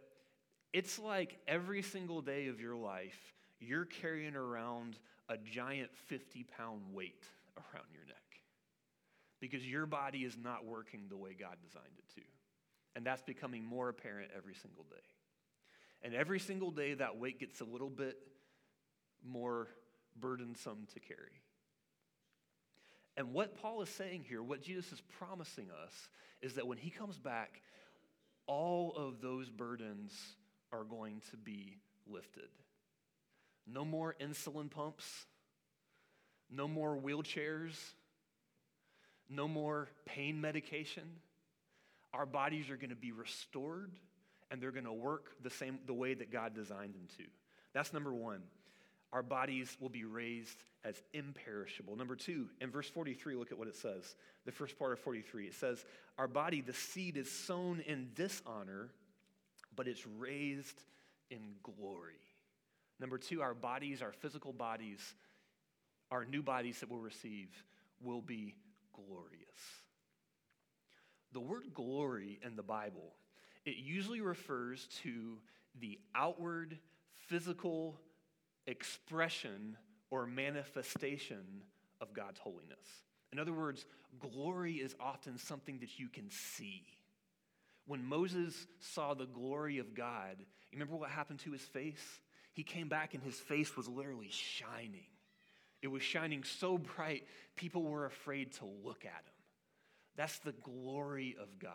it's 0.73 0.99
like 0.99 1.39
every 1.49 1.83
single 1.83 2.21
day 2.21 2.49
of 2.49 2.61
your 2.61 2.77
life, 2.77 3.35
you're 3.61 3.87
carrying 3.87 4.37
around 4.37 4.99
a 5.29 5.37
giant 5.37 5.91
50 6.07 6.45
pound 6.57 6.83
weight 6.93 7.25
around 7.57 7.87
your 7.93 8.05
neck 8.07 8.17
because 9.41 9.67
your 9.67 9.87
body 9.87 10.21
is 10.21 10.37
not 10.37 10.65
working 10.65 11.03
the 11.09 11.17
way 11.17 11.35
God 11.39 11.57
designed 11.65 11.87
it 11.99 12.15
to. 12.15 12.23
And 12.95 13.05
that's 13.05 13.23
becoming 13.23 13.65
more 13.65 13.89
apparent 13.89 14.31
every 14.37 14.55
single 14.55 14.85
day. 14.85 14.97
And 16.03 16.15
every 16.15 16.39
single 16.39 16.71
day, 16.71 16.95
that 16.95 17.19
weight 17.19 17.41
gets 17.41 17.61
a 17.61 17.65
little 17.65 17.91
bit 17.91 18.17
more 19.25 19.69
burdensome 20.21 20.87
to 20.95 21.01
carry. 21.01 21.43
And 23.17 23.33
what 23.33 23.61
Paul 23.61 23.83
is 23.83 23.89
saying 23.89 24.25
here, 24.29 24.43
what 24.43 24.63
Jesus 24.63 24.93
is 24.93 25.03
promising 25.19 25.69
us, 25.85 25.93
is 26.43 26.55
that 26.55 26.67
when 26.67 26.79
he 26.79 26.91
comes 26.91 27.19
back, 27.19 27.63
all 28.47 28.93
of 28.95 29.21
those 29.21 29.49
burdens 29.49 30.13
are 30.73 30.85
going 30.85 31.23
to 31.31 31.37
be 31.37 31.79
lifted. 32.07 32.49
No 33.67 33.85
more 33.85 34.15
insulin 34.21 34.71
pumps, 34.71 35.27
no 36.51 36.69
more 36.69 36.97
wheelchairs 36.97 37.75
no 39.29 39.49
more 39.49 39.89
pain 40.05 40.41
medication. 40.41 41.03
Our 42.13 42.27
bodies 42.27 42.71
are 42.71 42.77
going 42.77 42.91
to 42.91 42.97
be 42.97 43.13
restored 43.13 43.93
and 44.51 44.63
they're 44.63 44.73
going 44.73 44.85
to 44.85 44.93
work 44.93 45.31
the 45.43 45.51
same 45.51 45.81
the 45.87 45.95
way 45.95 46.15
that 46.15 46.31
God 46.31 46.55
designed 46.55 46.95
them 46.95 47.09
to. 47.19 47.25
That's 47.75 47.93
number 47.93 48.15
1. 48.15 48.41
Our 49.13 49.23
bodies 49.23 49.77
will 49.81 49.89
be 49.89 50.05
raised 50.05 50.63
as 50.85 51.01
imperishable. 51.13 51.97
Number 51.97 52.17
2, 52.17 52.49
in 52.61 52.71
verse 52.71 52.89
43 52.89 53.37
look 53.37 53.53
at 53.53 53.59
what 53.59 53.69
it 53.69 53.77
says. 53.77 54.17
The 54.45 54.53
first 54.53 54.79
part 54.79 54.93
of 54.93 54.99
43 55.01 55.47
it 55.47 55.55
says, 55.55 55.85
"Our 56.19 56.29
body 56.29 56.61
the 56.61 56.73
seed 56.73 57.17
is 57.17 57.31
sown 57.31 57.81
in 57.81 58.13
dishonor, 58.15 58.93
but 59.75 59.89
it's 59.89 60.07
raised 60.07 60.83
in 61.31 61.57
glory." 61.63 62.21
Number 62.99 63.19
2, 63.19 63.43
our 63.43 63.55
bodies, 63.55 64.03
our 64.03 64.13
physical 64.13 64.53
bodies, 64.53 65.15
our 66.11 66.25
new 66.25 66.43
bodies 66.43 66.81
that 66.81 66.89
we'll 66.89 67.01
receive 67.01 67.65
will 68.01 68.23
be 68.23 68.55
glorious. 68.93 69.83
The 71.33 71.41
word 71.41 71.75
glory 71.75 72.39
in 72.43 72.57
the 72.57 72.63
Bible, 72.63 73.15
it 73.65 73.77
usually 73.77 74.21
refers 74.21 74.87
to 75.03 75.41
the 75.75 76.01
outward 76.15 76.79
physical 77.13 78.01
expression 78.67 79.77
or 80.11 80.27
manifestation 80.27 81.63
of 82.01 82.13
God's 82.13 82.39
holiness. 82.39 83.05
In 83.33 83.39
other 83.39 83.53
words, 83.53 83.85
glory 84.21 84.75
is 84.75 84.95
often 85.01 85.39
something 85.39 85.79
that 85.81 85.99
you 85.99 86.09
can 86.09 86.31
see. 86.31 86.85
When 87.87 88.05
Moses 88.05 88.67
saw 88.81 89.15
the 89.15 89.27
glory 89.27 89.79
of 89.79 89.95
God, 89.95 90.37
you 90.39 90.79
remember 90.79 90.97
what 90.97 91.11
happened 91.11 91.41
to 91.41 91.53
his 91.53 91.63
face? 91.63 92.21
He 92.53 92.63
came 92.63 92.89
back 92.89 93.15
and 93.15 93.23
his 93.23 93.39
face 93.39 93.77
was 93.77 93.89
literally 93.89 94.31
shining. 94.31 95.07
It 95.83 95.89
was 95.89 96.03
shining 96.03 96.43
so 96.43 96.79
bright, 96.79 97.25
people 97.55 97.83
were 97.83 98.07
afraid 98.07 98.53
to 98.55 98.65
look 98.65 99.05
at 99.05 99.11
him. 99.11 99.35
That's 100.17 100.39
the 100.39 100.53
glory 100.53 101.37
of 101.41 101.59
God. 101.59 101.73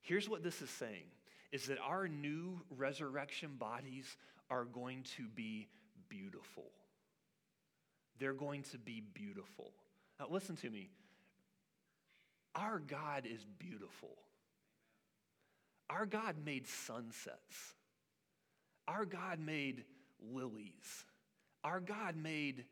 Here's 0.00 0.28
what 0.28 0.42
this 0.42 0.62
is 0.62 0.70
saying 0.70 1.06
is 1.52 1.66
that 1.66 1.78
our 1.78 2.08
new 2.08 2.60
resurrection 2.76 3.50
bodies 3.58 4.16
are 4.50 4.64
going 4.64 5.02
to 5.16 5.24
be 5.34 5.68
beautiful. 6.08 6.70
They're 8.18 8.32
going 8.32 8.62
to 8.64 8.78
be 8.78 9.02
beautiful. 9.14 9.72
Now, 10.18 10.26
listen 10.30 10.56
to 10.56 10.70
me. 10.70 10.90
Our 12.54 12.80
God 12.80 13.26
is 13.26 13.44
beautiful. 13.58 14.16
Our 15.88 16.06
God 16.06 16.36
made 16.44 16.66
sunsets. 16.66 17.74
Our 18.86 19.04
God 19.04 19.38
made 19.38 19.84
lilies. 20.32 21.04
Our 21.62 21.80
God 21.80 22.16
made 22.16 22.64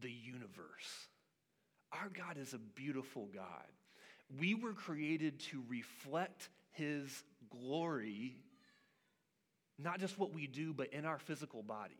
the 0.00 0.10
universe. 0.10 1.08
Our 1.92 2.08
God 2.08 2.36
is 2.36 2.54
a 2.54 2.58
beautiful 2.58 3.28
God. 3.34 3.66
We 4.38 4.54
were 4.54 4.72
created 4.72 5.40
to 5.50 5.62
reflect 5.68 6.48
His 6.72 7.24
glory, 7.50 8.36
not 9.78 10.00
just 10.00 10.18
what 10.18 10.34
we 10.34 10.46
do, 10.46 10.72
but 10.72 10.92
in 10.92 11.04
our 11.04 11.18
physical 11.18 11.62
bodies. 11.62 11.96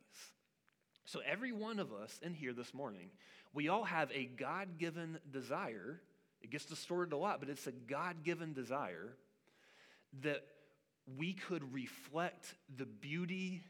So, 1.04 1.20
every 1.26 1.52
one 1.52 1.78
of 1.78 1.92
us 1.92 2.18
in 2.22 2.34
here 2.34 2.52
this 2.52 2.72
morning, 2.72 3.10
we 3.52 3.68
all 3.68 3.84
have 3.84 4.10
a 4.12 4.26
God 4.26 4.78
given 4.78 5.18
desire. 5.30 6.00
It 6.40 6.50
gets 6.50 6.66
distorted 6.66 7.12
a 7.12 7.16
lot, 7.16 7.40
but 7.40 7.48
it's 7.48 7.66
a 7.66 7.72
God 7.72 8.22
given 8.22 8.52
desire 8.52 9.16
that 10.22 10.42
we 11.18 11.32
could 11.32 11.72
reflect 11.72 12.54
the 12.76 12.86
beauty 12.86 13.62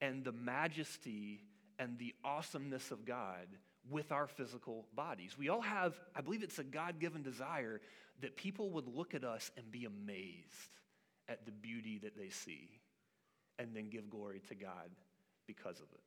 and 0.00 0.24
the 0.24 0.32
majesty 0.32 1.44
and 1.78 1.98
the 1.98 2.14
awesomeness 2.24 2.90
of 2.90 3.04
God 3.04 3.46
with 3.90 4.12
our 4.12 4.26
physical 4.26 4.86
bodies. 4.94 5.36
We 5.38 5.48
all 5.48 5.62
have, 5.62 5.98
I 6.14 6.20
believe 6.20 6.42
it's 6.42 6.58
a 6.58 6.64
God 6.64 7.00
given 7.00 7.22
desire 7.22 7.80
that 8.20 8.36
people 8.36 8.70
would 8.70 8.86
look 8.86 9.14
at 9.14 9.24
us 9.24 9.50
and 9.56 9.70
be 9.70 9.86
amazed 9.86 10.79
at 11.30 11.46
the 11.46 11.52
beauty 11.52 11.98
that 12.02 12.16
they 12.18 12.28
see 12.28 12.68
and 13.58 13.74
then 13.74 13.88
give 13.88 14.10
glory 14.10 14.42
to 14.48 14.54
God 14.54 14.90
because 15.46 15.76
of 15.78 15.86
it. 15.92 16.00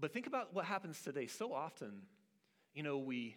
But 0.00 0.12
think 0.12 0.26
about 0.26 0.54
what 0.54 0.64
happens 0.64 1.00
today. 1.00 1.26
So 1.26 1.52
often, 1.52 2.02
you 2.74 2.82
know, 2.82 2.98
we, 2.98 3.36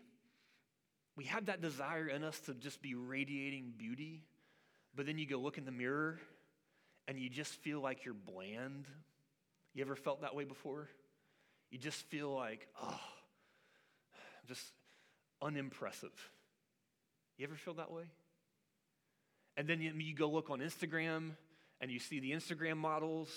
we 1.16 1.26
have 1.26 1.46
that 1.46 1.62
desire 1.62 2.08
in 2.08 2.24
us 2.24 2.40
to 2.42 2.54
just 2.54 2.82
be 2.82 2.96
radiating 2.96 3.74
beauty, 3.78 4.24
but 4.96 5.06
then 5.06 5.18
you 5.18 5.26
go 5.26 5.38
look 5.38 5.58
in 5.58 5.66
the 5.66 5.72
mirror 5.72 6.20
and 7.08 7.20
you 7.20 7.30
just 7.30 7.54
feel 7.62 7.82
like 7.82 8.06
you're 8.06 8.14
bland. 8.14 8.86
You 9.74 9.84
ever 9.84 9.96
felt 9.96 10.22
that 10.22 10.36
way 10.36 10.44
before? 10.44 10.88
You 11.72 11.78
just 11.78 12.06
feel 12.08 12.34
like, 12.34 12.68
oh, 12.82 13.00
just 14.48 14.66
unimpressive. 15.42 16.12
You 17.38 17.48
ever 17.48 17.56
feel 17.56 17.76
that 17.76 17.92
way? 17.92 18.04
And 19.58 19.68
then 19.68 19.82
you, 19.82 19.92
you 19.94 20.16
go 20.16 20.30
look 20.30 20.50
on 20.50 20.60
Instagram 20.60 21.32
and 21.80 21.92
you 21.92 22.00
see 22.00 22.20
the 22.20 22.32
Instagram 22.32 22.78
models 22.78 23.30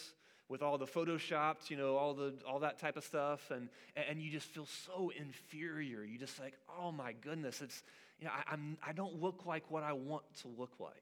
with 0.49 0.63
all 0.63 0.79
the 0.79 0.87
photoshopped, 0.87 1.71
you 1.71 1.77
know, 1.77 1.97
all 1.97 2.15
the 2.15 2.35
all 2.47 2.61
that 2.61 2.79
type 2.79 2.97
of 2.97 3.05
stuff, 3.05 3.51
and 3.51 3.69
and 3.97 4.21
you 4.21 4.31
just 4.31 4.47
feel 4.49 4.67
so 4.67 5.11
inferior. 5.19 6.05
You 6.05 6.19
just 6.19 6.39
like, 6.39 6.55
oh 6.79 6.93
my 6.93 7.13
goodness, 7.13 7.63
it's 7.63 7.83
you 8.19 8.27
know, 8.27 8.33
I, 8.33 8.53
I'm 8.53 8.77
I 8.87 8.93
don't 8.93 9.21
look 9.21 9.47
like 9.47 9.71
what 9.71 9.83
I 9.83 9.95
want 9.95 10.25
to 10.43 10.49
look 10.49 10.75
like. 10.79 10.93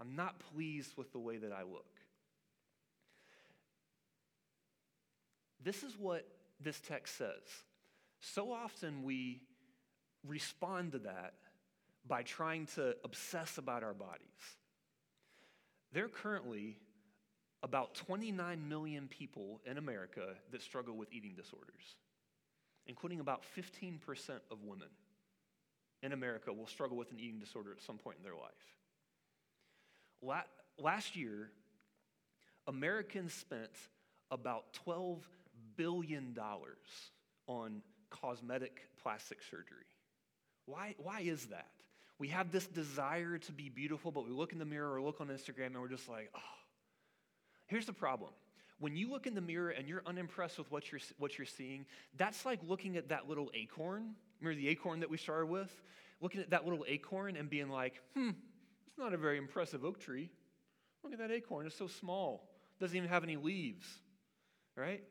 I'm 0.00 0.16
not 0.16 0.40
pleased 0.52 0.96
with 0.96 1.12
the 1.12 1.18
way 1.18 1.36
that 1.36 1.52
I 1.52 1.62
look. 1.62 1.86
This 5.62 5.82
is 5.82 5.96
what 5.98 6.26
this 6.60 6.80
text 6.80 7.16
says. 7.16 7.42
So 8.20 8.52
often 8.52 9.02
we 9.02 9.42
respond 10.26 10.92
to 10.92 10.98
that 11.00 11.34
by 12.06 12.22
trying 12.22 12.66
to 12.74 12.96
obsess 13.04 13.58
about 13.58 13.82
our 13.82 13.94
bodies. 13.94 14.24
There 15.92 16.04
are 16.04 16.08
currently 16.08 16.78
about 17.62 17.94
29 17.94 18.68
million 18.68 19.08
people 19.08 19.60
in 19.64 19.78
America 19.78 20.34
that 20.50 20.60
struggle 20.60 20.96
with 20.96 21.12
eating 21.12 21.34
disorders, 21.34 21.96
including 22.86 23.20
about 23.20 23.42
15% 23.56 24.00
of 24.50 24.62
women 24.64 24.88
in 26.02 26.12
America 26.12 26.52
will 26.52 26.66
struggle 26.66 26.98
with 26.98 27.10
an 27.10 27.18
eating 27.18 27.38
disorder 27.38 27.72
at 27.72 27.80
some 27.80 27.96
point 27.96 28.18
in 28.18 28.22
their 28.22 28.34
life. 28.34 28.52
Last 30.78 31.16
year, 31.16 31.50
Americans 32.66 33.32
spent 33.32 33.70
about 34.30 34.64
$12 34.86 35.20
billion 35.76 36.36
on 37.46 37.82
cosmetic 38.10 38.82
plastic 39.02 39.42
surgery. 39.42 39.86
Why, 40.66 40.94
why 40.98 41.20
is 41.20 41.46
that? 41.46 41.68
We 42.18 42.28
have 42.28 42.52
this 42.52 42.66
desire 42.66 43.38
to 43.38 43.52
be 43.52 43.68
beautiful, 43.68 44.12
but 44.12 44.24
we 44.24 44.30
look 44.30 44.52
in 44.52 44.58
the 44.58 44.64
mirror 44.64 44.94
or 44.94 45.02
look 45.02 45.20
on 45.20 45.28
Instagram 45.28 45.66
and 45.66 45.80
we're 45.80 45.88
just 45.88 46.08
like, 46.08 46.30
oh. 46.34 46.40
Here's 47.66 47.86
the 47.86 47.92
problem. 47.92 48.30
When 48.78 48.96
you 48.96 49.10
look 49.10 49.26
in 49.26 49.34
the 49.34 49.40
mirror 49.40 49.70
and 49.70 49.88
you're 49.88 50.02
unimpressed 50.06 50.58
with 50.58 50.70
what 50.70 50.90
you're, 50.92 51.00
what 51.18 51.38
you're 51.38 51.46
seeing, 51.46 51.86
that's 52.16 52.44
like 52.44 52.60
looking 52.66 52.96
at 52.96 53.08
that 53.08 53.28
little 53.28 53.50
acorn. 53.54 54.14
Remember 54.40 54.60
the 54.60 54.68
acorn 54.68 55.00
that 55.00 55.10
we 55.10 55.16
started 55.16 55.46
with? 55.46 55.70
Looking 56.20 56.40
at 56.40 56.50
that 56.50 56.64
little 56.64 56.84
acorn 56.86 57.36
and 57.36 57.48
being 57.48 57.68
like, 57.68 58.00
hmm, 58.14 58.30
it's 58.86 58.98
not 58.98 59.14
a 59.14 59.16
very 59.16 59.38
impressive 59.38 59.84
oak 59.84 59.98
tree. 59.98 60.30
Look 61.02 61.12
at 61.12 61.18
that 61.18 61.30
acorn, 61.30 61.66
it's 61.66 61.76
so 61.76 61.86
small. 61.86 62.48
Doesn't 62.80 62.96
even 62.96 63.08
have 63.08 63.24
any 63.24 63.36
leaves, 63.36 63.86
right? 64.76 65.02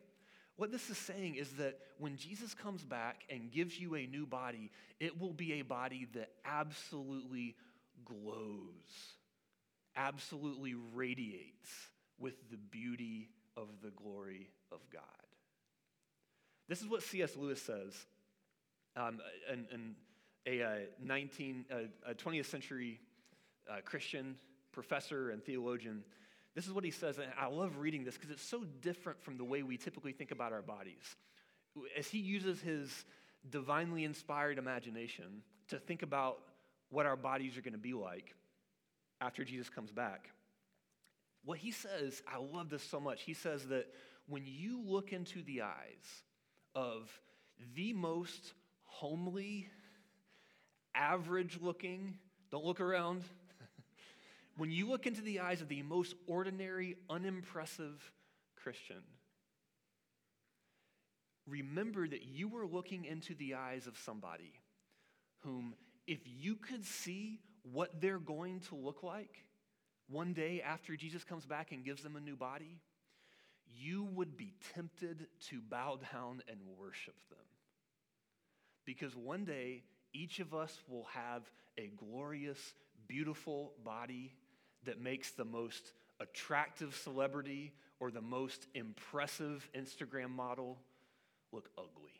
What 0.55 0.71
this 0.71 0.89
is 0.89 0.97
saying 0.97 1.35
is 1.35 1.51
that 1.53 1.79
when 1.97 2.15
Jesus 2.15 2.53
comes 2.53 2.83
back 2.83 3.23
and 3.29 3.51
gives 3.51 3.79
you 3.79 3.95
a 3.95 4.05
new 4.05 4.25
body, 4.25 4.71
it 4.99 5.19
will 5.19 5.33
be 5.33 5.53
a 5.53 5.61
body 5.63 6.07
that 6.13 6.29
absolutely 6.45 7.55
glows, 8.05 9.15
absolutely 9.95 10.75
radiates 10.93 11.69
with 12.19 12.35
the 12.51 12.57
beauty 12.57 13.29
of 13.57 13.67
the 13.81 13.89
glory 13.91 14.49
of 14.71 14.79
God. 14.91 15.01
This 16.69 16.81
is 16.81 16.87
what 16.87 17.01
C.S. 17.03 17.35
Lewis 17.35 17.61
says 17.61 18.05
um, 18.95 19.19
in, 19.51 19.65
in 19.71 19.95
a, 20.45 20.63
uh, 20.63 20.75
19, 21.03 21.65
uh, 21.71 22.11
a 22.11 22.13
20th 22.13 22.45
century 22.45 22.99
uh, 23.69 23.77
Christian 23.83 24.35
professor 24.71 25.29
and 25.31 25.43
theologian. 25.43 26.03
This 26.55 26.67
is 26.67 26.73
what 26.73 26.83
he 26.83 26.91
says, 26.91 27.17
and 27.17 27.27
I 27.39 27.47
love 27.47 27.77
reading 27.77 28.03
this 28.03 28.15
because 28.15 28.29
it's 28.29 28.47
so 28.47 28.63
different 28.81 29.21
from 29.23 29.37
the 29.37 29.43
way 29.43 29.63
we 29.63 29.77
typically 29.77 30.11
think 30.11 30.31
about 30.31 30.53
our 30.53 30.61
bodies. 30.61 31.15
As 31.97 32.07
he 32.07 32.19
uses 32.19 32.61
his 32.61 33.05
divinely 33.49 34.03
inspired 34.03 34.59
imagination 34.59 35.41
to 35.69 35.79
think 35.79 36.03
about 36.03 36.39
what 36.89 37.07
our 37.07 37.15
bodies 37.15 37.57
are 37.57 37.61
going 37.61 37.73
to 37.73 37.79
be 37.79 37.93
like 37.93 38.35
after 39.19 39.43
Jesus 39.43 39.69
comes 39.69 39.91
back, 39.91 40.29
what 41.43 41.57
he 41.57 41.71
says, 41.71 42.21
I 42.31 42.37
love 42.37 42.69
this 42.69 42.83
so 42.83 42.99
much. 42.99 43.23
He 43.23 43.33
says 43.33 43.65
that 43.67 43.87
when 44.27 44.43
you 44.45 44.81
look 44.85 45.11
into 45.11 45.41
the 45.43 45.63
eyes 45.63 46.23
of 46.75 47.09
the 47.75 47.93
most 47.93 48.53
homely, 48.83 49.67
average 50.95 51.57
looking, 51.61 52.17
don't 52.51 52.63
look 52.63 52.79
around, 52.79 53.23
when 54.57 54.71
you 54.71 54.87
look 54.87 55.07
into 55.07 55.21
the 55.21 55.39
eyes 55.39 55.61
of 55.61 55.67
the 55.67 55.81
most 55.83 56.15
ordinary, 56.27 56.95
unimpressive 57.09 58.11
Christian, 58.55 59.01
remember 61.47 62.07
that 62.07 62.23
you 62.23 62.47
were 62.47 62.65
looking 62.65 63.05
into 63.05 63.33
the 63.35 63.55
eyes 63.55 63.87
of 63.87 63.97
somebody 63.97 64.53
whom, 65.39 65.73
if 66.07 66.19
you 66.25 66.55
could 66.55 66.85
see 66.85 67.39
what 67.71 68.01
they're 68.01 68.19
going 68.19 68.59
to 68.59 68.75
look 68.75 69.03
like 69.03 69.43
one 70.07 70.33
day 70.33 70.61
after 70.61 70.95
Jesus 70.95 71.23
comes 71.23 71.45
back 71.45 71.71
and 71.71 71.83
gives 71.83 72.03
them 72.03 72.15
a 72.15 72.21
new 72.21 72.35
body, 72.35 72.79
you 73.65 74.03
would 74.03 74.37
be 74.37 74.53
tempted 74.73 75.27
to 75.49 75.61
bow 75.61 75.99
down 76.13 76.43
and 76.47 76.59
worship 76.77 77.15
them. 77.29 77.39
Because 78.85 79.15
one 79.15 79.45
day, 79.45 79.83
each 80.13 80.39
of 80.39 80.53
us 80.53 80.77
will 80.87 81.07
have 81.13 81.49
a 81.77 81.87
glorious, 81.97 82.73
beautiful 83.07 83.73
body 83.83 84.33
that 84.85 85.01
makes 85.01 85.31
the 85.31 85.45
most 85.45 85.93
attractive 86.19 86.95
celebrity 86.95 87.73
or 87.99 88.11
the 88.11 88.21
most 88.21 88.67
impressive 88.73 89.67
Instagram 89.75 90.29
model 90.29 90.77
look 91.51 91.69
ugly. 91.77 92.11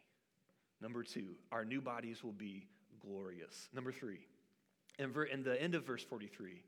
Number 0.81 1.03
two, 1.03 1.35
our 1.51 1.65
new 1.65 1.81
bodies 1.81 2.23
will 2.23 2.33
be 2.33 2.67
glorious. 2.99 3.69
Number 3.73 3.91
three, 3.91 4.27
in, 4.99 5.11
ver- 5.11 5.23
in 5.23 5.43
the 5.43 5.59
end 5.61 5.75
of 5.75 5.85
verse 5.85 6.03
43, 6.03 6.61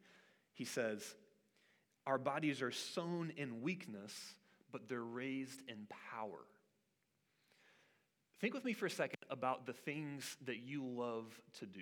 he 0.54 0.66
says, 0.66 1.16
Our 2.08 2.18
bodies 2.18 2.62
are 2.62 2.72
sown 2.72 3.32
in 3.38 3.62
weakness, 3.62 4.14
but 4.72 4.88
they're 4.88 5.02
raised 5.02 5.62
in 5.68 5.88
power. 6.14 6.40
Think 8.40 8.54
with 8.54 8.66
me 8.66 8.74
for 8.74 8.86
a 8.86 8.92
second 8.92 9.20
about 9.30 9.66
the 9.66 9.74
things 9.74 10.38
that 10.46 10.58
you 10.58 10.84
love 10.84 11.26
to 11.60 11.66
do. 11.66 11.82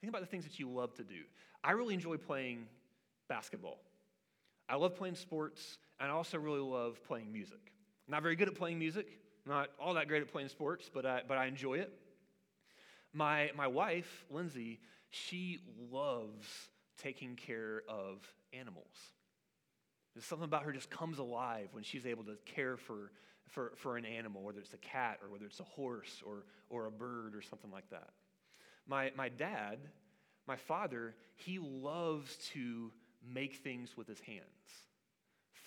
Think 0.00 0.10
about 0.10 0.22
the 0.22 0.26
things 0.26 0.44
that 0.44 0.58
you 0.58 0.68
love 0.68 0.94
to 0.94 1.04
do. 1.04 1.22
I 1.62 1.72
really 1.72 1.94
enjoy 1.94 2.16
playing 2.16 2.66
basketball. 3.30 3.78
I 4.68 4.76
love 4.76 4.96
playing 4.96 5.14
sports, 5.14 5.78
and 5.98 6.10
I 6.10 6.14
also 6.14 6.38
really 6.38 6.60
love 6.60 7.02
playing 7.04 7.32
music. 7.32 7.72
Not 8.06 8.22
very 8.22 8.36
good 8.36 8.48
at 8.48 8.54
playing 8.54 8.78
music, 8.78 9.06
not 9.46 9.70
all 9.80 9.94
that 9.94 10.08
great 10.08 10.20
at 10.20 10.30
playing 10.30 10.48
sports, 10.48 10.90
but 10.92 11.06
I, 11.06 11.22
but 11.26 11.38
I 11.38 11.46
enjoy 11.46 11.74
it. 11.74 11.92
My, 13.14 13.50
my 13.56 13.68
wife, 13.68 14.26
Lindsay, 14.30 14.80
she 15.08 15.60
loves 15.90 16.46
taking 17.02 17.36
care 17.36 17.82
of 17.88 18.18
animals. 18.52 18.94
There's 20.14 20.24
something 20.24 20.44
about 20.44 20.64
her 20.64 20.72
just 20.72 20.90
comes 20.90 21.18
alive 21.18 21.68
when 21.72 21.84
she's 21.84 22.04
able 22.04 22.24
to 22.24 22.36
care 22.44 22.76
for, 22.76 23.12
for, 23.48 23.72
for 23.76 23.96
an 23.96 24.04
animal, 24.04 24.42
whether 24.42 24.58
it's 24.58 24.74
a 24.74 24.78
cat 24.78 25.18
or 25.22 25.30
whether 25.30 25.46
it's 25.46 25.60
a 25.60 25.64
horse 25.64 26.22
or, 26.26 26.44
or 26.68 26.86
a 26.86 26.90
bird 26.90 27.34
or 27.34 27.42
something 27.42 27.70
like 27.70 27.88
that. 27.90 28.10
My, 28.86 29.12
my 29.16 29.28
dad, 29.28 29.78
my 30.46 30.56
father, 30.56 31.14
he 31.36 31.58
loves 31.60 32.36
to 32.52 32.90
make 33.26 33.56
things 33.56 33.96
with 33.96 34.06
his 34.06 34.20
hands 34.20 34.44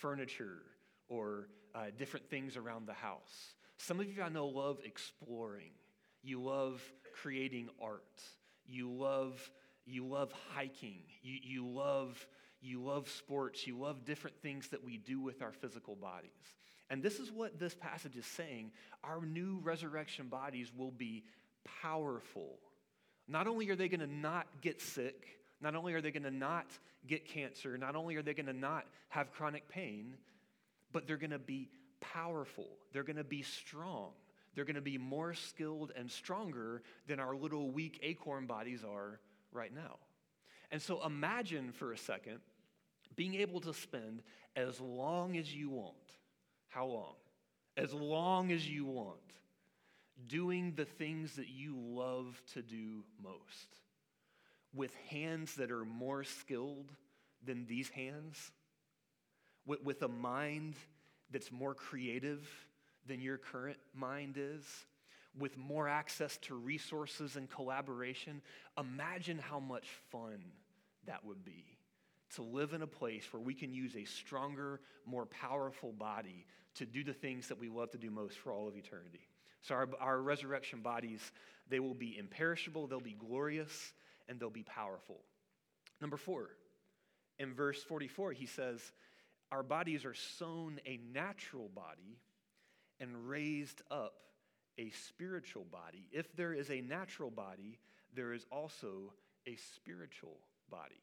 furniture 0.00 0.58
or 1.08 1.48
uh, 1.74 1.86
different 1.96 2.28
things 2.28 2.56
around 2.56 2.86
the 2.86 2.92
house. 2.92 3.54
Some 3.78 4.00
of 4.00 4.06
you 4.06 4.22
I 4.22 4.28
know 4.28 4.46
love 4.46 4.78
exploring. 4.84 5.70
You 6.22 6.42
love 6.42 6.82
creating 7.22 7.68
art. 7.80 8.20
You 8.66 8.90
love, 8.90 9.50
you 9.86 10.06
love 10.06 10.32
hiking. 10.54 11.02
You, 11.22 11.38
you, 11.42 11.66
love, 11.66 12.26
you 12.60 12.82
love 12.82 13.08
sports. 13.08 13.66
You 13.66 13.78
love 13.78 14.04
different 14.04 14.36
things 14.42 14.68
that 14.68 14.84
we 14.84 14.98
do 14.98 15.20
with 15.20 15.42
our 15.42 15.52
physical 15.52 15.96
bodies. 15.96 16.30
And 16.90 17.02
this 17.02 17.18
is 17.18 17.32
what 17.32 17.58
this 17.58 17.74
passage 17.74 18.16
is 18.16 18.26
saying. 18.26 18.72
Our 19.02 19.24
new 19.24 19.60
resurrection 19.62 20.28
bodies 20.28 20.70
will 20.76 20.90
be 20.90 21.24
powerful. 21.82 22.58
Not 23.26 23.46
only 23.46 23.70
are 23.70 23.76
they 23.76 23.88
going 23.88 24.00
to 24.00 24.06
not 24.06 24.46
get 24.60 24.80
sick, 24.80 25.38
not 25.64 25.74
only 25.74 25.94
are 25.94 26.02
they 26.02 26.10
going 26.10 26.24
to 26.24 26.30
not 26.30 26.66
get 27.06 27.26
cancer, 27.26 27.78
not 27.78 27.96
only 27.96 28.16
are 28.16 28.22
they 28.22 28.34
going 28.34 28.46
to 28.46 28.52
not 28.52 28.84
have 29.08 29.32
chronic 29.32 29.66
pain, 29.66 30.14
but 30.92 31.06
they're 31.06 31.16
going 31.16 31.30
to 31.30 31.38
be 31.38 31.70
powerful. 32.00 32.68
They're 32.92 33.02
going 33.02 33.16
to 33.16 33.24
be 33.24 33.42
strong. 33.42 34.10
They're 34.54 34.66
going 34.66 34.76
to 34.76 34.82
be 34.82 34.98
more 34.98 35.32
skilled 35.32 35.90
and 35.96 36.10
stronger 36.10 36.82
than 37.08 37.18
our 37.18 37.34
little 37.34 37.70
weak 37.70 37.98
acorn 38.02 38.46
bodies 38.46 38.84
are 38.84 39.18
right 39.52 39.74
now. 39.74 39.96
And 40.70 40.82
so 40.82 41.04
imagine 41.04 41.72
for 41.72 41.92
a 41.92 41.98
second 41.98 42.40
being 43.16 43.36
able 43.36 43.60
to 43.60 43.72
spend 43.72 44.22
as 44.54 44.78
long 44.80 45.36
as 45.38 45.52
you 45.52 45.70
want. 45.70 45.96
How 46.68 46.86
long? 46.86 47.14
As 47.76 47.92
long 47.94 48.52
as 48.52 48.68
you 48.68 48.84
want 48.84 49.18
doing 50.28 50.74
the 50.76 50.84
things 50.84 51.36
that 51.36 51.48
you 51.48 51.74
love 51.76 52.40
to 52.52 52.62
do 52.62 53.02
most 53.22 53.80
with 54.74 54.94
hands 55.08 55.54
that 55.54 55.70
are 55.70 55.84
more 55.84 56.24
skilled 56.24 56.90
than 57.44 57.66
these 57.66 57.88
hands, 57.90 58.50
with, 59.66 59.82
with 59.82 60.02
a 60.02 60.08
mind 60.08 60.74
that's 61.30 61.52
more 61.52 61.74
creative 61.74 62.48
than 63.06 63.20
your 63.20 63.38
current 63.38 63.78
mind 63.94 64.36
is, 64.38 64.64
with 65.38 65.56
more 65.56 65.88
access 65.88 66.36
to 66.38 66.54
resources 66.54 67.36
and 67.36 67.50
collaboration, 67.50 68.40
imagine 68.78 69.38
how 69.38 69.58
much 69.58 69.86
fun 70.10 70.38
that 71.06 71.24
would 71.24 71.44
be 71.44 71.64
to 72.34 72.42
live 72.42 72.72
in 72.72 72.82
a 72.82 72.86
place 72.86 73.24
where 73.32 73.42
we 73.42 73.54
can 73.54 73.72
use 73.72 73.94
a 73.96 74.04
stronger, 74.04 74.80
more 75.06 75.26
powerful 75.26 75.92
body 75.92 76.46
to 76.74 76.86
do 76.86 77.04
the 77.04 77.12
things 77.12 77.48
that 77.48 77.58
we 77.58 77.68
love 77.68 77.90
to 77.90 77.98
do 77.98 78.10
most 78.10 78.38
for 78.38 78.52
all 78.52 78.66
of 78.66 78.76
eternity. 78.76 79.28
So, 79.62 79.74
our, 79.74 79.88
our 80.00 80.20
resurrection 80.20 80.80
bodies, 80.80 81.20
they 81.68 81.80
will 81.80 81.94
be 81.94 82.18
imperishable, 82.18 82.86
they'll 82.86 83.00
be 83.00 83.16
glorious, 83.18 83.92
and 84.28 84.38
they'll 84.38 84.50
be 84.50 84.62
powerful. 84.62 85.20
Number 86.00 86.16
four, 86.16 86.50
in 87.38 87.54
verse 87.54 87.82
44, 87.82 88.32
he 88.32 88.46
says, 88.46 88.80
Our 89.50 89.62
bodies 89.62 90.04
are 90.04 90.14
sown 90.14 90.80
a 90.86 90.98
natural 91.12 91.68
body 91.68 92.18
and 93.00 93.28
raised 93.28 93.82
up 93.90 94.14
a 94.78 94.90
spiritual 94.90 95.64
body. 95.64 96.08
If 96.12 96.34
there 96.36 96.52
is 96.52 96.70
a 96.70 96.80
natural 96.80 97.30
body, 97.30 97.78
there 98.14 98.32
is 98.32 98.46
also 98.50 99.12
a 99.46 99.56
spiritual 99.74 100.38
body. 100.70 101.00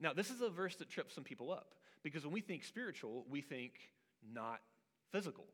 Now, 0.00 0.12
this 0.12 0.30
is 0.30 0.40
a 0.40 0.50
verse 0.50 0.76
that 0.76 0.88
trips 0.88 1.14
some 1.14 1.24
people 1.24 1.52
up 1.52 1.74
because 2.02 2.24
when 2.24 2.32
we 2.32 2.40
think 2.40 2.64
spiritual, 2.64 3.24
we 3.28 3.40
think 3.40 3.72
not 4.32 4.60
physical. 5.12 5.44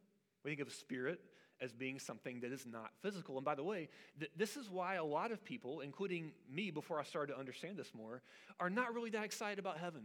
We 0.44 0.50
think 0.50 0.60
of 0.60 0.72
spirit 0.72 1.20
as 1.60 1.72
being 1.72 1.98
something 1.98 2.40
that 2.40 2.52
is 2.52 2.66
not 2.66 2.90
physical. 3.02 3.36
And 3.36 3.44
by 3.44 3.54
the 3.54 3.64
way, 3.64 3.88
th- 4.18 4.30
this 4.36 4.56
is 4.56 4.70
why 4.70 4.94
a 4.94 5.04
lot 5.04 5.30
of 5.30 5.44
people, 5.44 5.80
including 5.80 6.32
me 6.50 6.70
before 6.70 6.98
I 6.98 7.04
started 7.04 7.32
to 7.34 7.38
understand 7.38 7.76
this 7.76 7.92
more, 7.94 8.22
are 8.58 8.70
not 8.70 8.94
really 8.94 9.10
that 9.10 9.24
excited 9.24 9.58
about 9.58 9.78
heaven 9.78 10.02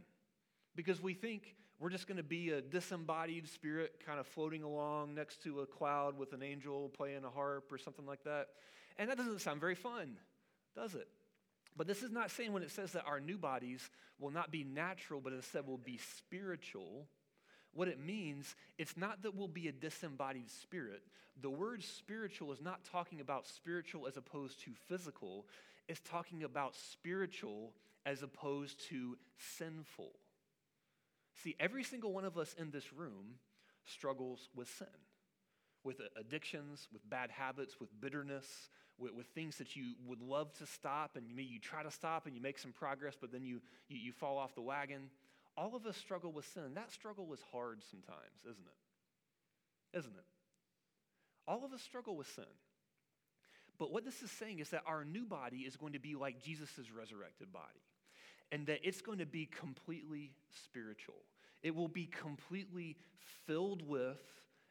because 0.76 1.02
we 1.02 1.14
think 1.14 1.56
we're 1.80 1.90
just 1.90 2.08
going 2.08 2.18
to 2.18 2.24
be 2.24 2.52
a 2.52 2.62
disembodied 2.62 3.48
spirit 3.48 4.02
kind 4.06 4.20
of 4.20 4.28
floating 4.28 4.64
along 4.64 5.16
next 5.16 5.44
to 5.44 5.62
a 5.62 5.66
cloud 5.66 6.18
with 6.18 6.34
an 6.34 6.42
angel 6.42 6.90
playing 6.90 7.24
a 7.26 7.30
harp 7.30 7.72
or 7.72 7.78
something 7.78 8.06
like 8.06 8.24
that. 8.24 8.48
And 8.98 9.10
that 9.10 9.18
doesn't 9.18 9.42
sound 9.42 9.60
very 9.60 9.76
fun, 9.76 10.18
does 10.76 10.96
it? 10.96 11.08
But 11.78 11.88
this 11.88 12.04
is 12.04 12.12
not 12.12 12.32
saying 12.32 12.54
when 12.54 12.64
it 12.64 12.72
says 12.72 12.94
that 12.94 13.04
our 13.06 13.20
new 13.20 13.38
bodies 13.38 13.90
will 14.20 14.32
not 14.32 14.52
be 14.52 14.64
natural, 14.64 15.20
but 15.20 15.34
instead 15.34 15.68
will 15.68 15.78
be 15.78 16.00
spiritual. 16.18 17.08
What 17.76 17.90
it 17.90 18.00
means, 18.00 18.56
it's 18.78 18.96
not 18.96 19.22
that 19.24 19.36
we'll 19.36 19.50
be 19.50 19.68
a 19.68 19.72
disembodied 19.72 20.50
spirit. 20.50 21.04
The 21.42 21.50
word 21.50 21.84
spiritual 21.84 22.54
is 22.54 22.62
not 22.62 22.86
talking 22.86 23.20
about 23.20 23.46
spiritual 23.46 24.08
as 24.08 24.16
opposed 24.16 24.62
to 24.62 24.72
physical, 24.88 25.46
it's 25.88 26.00
talking 26.00 26.44
about 26.44 26.74
spiritual 26.74 27.74
as 28.06 28.24
opposed 28.24 28.80
to 28.90 29.18
sinful. 29.58 30.12
See, 31.44 31.56
every 31.60 31.84
single 31.84 32.14
one 32.14 32.24
of 32.24 32.38
us 32.38 32.56
in 32.58 32.72
this 32.72 32.94
room 32.94 33.36
struggles 33.86 34.50
with 34.56 34.70
sin, 34.70 34.88
with 35.84 36.00
addictions, 36.18 36.88
with 36.94 37.08
bad 37.10 37.30
habits, 37.30 37.80
with 37.80 37.90
bitterness, 38.00 38.70
with, 38.98 39.14
with 39.14 39.28
things 39.28 39.58
that 39.58 39.76
you 39.76 39.94
would 40.08 40.22
love 40.22 40.54
to 40.60 40.66
stop, 40.66 41.18
and 41.18 41.26
you 41.38 41.60
try 41.60 41.84
to 41.84 41.92
stop 41.92 42.26
and 42.26 42.36
you 42.36 42.42
make 42.42 42.58
some 42.58 42.72
progress, 42.72 43.16
but 43.20 43.32
then 43.32 43.44
you, 43.44 43.62
you, 43.90 43.98
you 43.98 44.12
fall 44.14 44.38
off 44.38 44.56
the 44.56 44.62
wagon. 44.62 45.10
All 45.58 45.76
of 45.76 45.86
us 45.86 45.96
struggle 45.96 46.32
with 46.32 46.46
sin. 46.54 46.74
That 46.76 46.92
struggle 46.92 47.32
is 47.34 47.40
hard 47.52 47.82
sometimes, 47.90 48.44
isn't 48.44 48.66
it? 48.66 49.98
Isn't 49.98 50.16
it? 50.16 50.26
All 51.48 51.64
of 51.64 51.72
us 51.72 51.82
struggle 51.82 52.16
with 52.16 52.28
sin. 52.28 52.44
But 53.78 53.92
what 53.92 54.06
this 54.06 54.22
is 54.22 54.32
saying 54.32 54.60
is 54.60 54.70
that 54.70 54.84
our 54.86 55.04
new 55.06 55.26
body 55.26 55.60
is 55.60 55.76
going 55.76 55.94
to 55.94 56.00
be 56.00 56.16
like 56.16 56.42
Jesus' 56.42 56.92
resurrected 56.96 57.52
body 57.52 57.84
and 58.52 58.68
that 58.68 58.80
it's 58.84 59.02
going 59.02 59.18
to 59.20 59.26
be 59.26 59.46
completely 59.46 60.32
spiritual. 60.64 61.24
It 61.64 61.76
will 61.76 61.88
be 61.88 62.06
completely 62.06 62.98
filled 63.46 63.82
with 63.88 64.22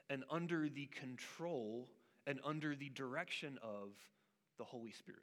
and 0.09 0.25
under 0.31 0.69
the 0.69 0.87
control 0.87 1.89
and 2.27 2.39
under 2.45 2.75
the 2.75 2.89
direction 2.91 3.59
of 3.63 3.91
the 4.59 4.65
Holy 4.65 4.93
Spirit. 4.93 5.23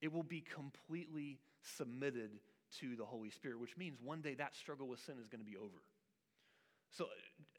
It 0.00 0.12
will 0.12 0.22
be 0.22 0.40
completely 0.40 1.38
submitted 1.76 2.30
to 2.80 2.96
the 2.96 3.04
Holy 3.04 3.30
Spirit, 3.30 3.60
which 3.60 3.76
means 3.76 3.98
one 4.02 4.20
day 4.20 4.34
that 4.34 4.54
struggle 4.56 4.88
with 4.88 5.00
sin 5.00 5.16
is 5.20 5.28
going 5.28 5.40
to 5.40 5.50
be 5.50 5.56
over. 5.56 5.82
So 6.90 7.06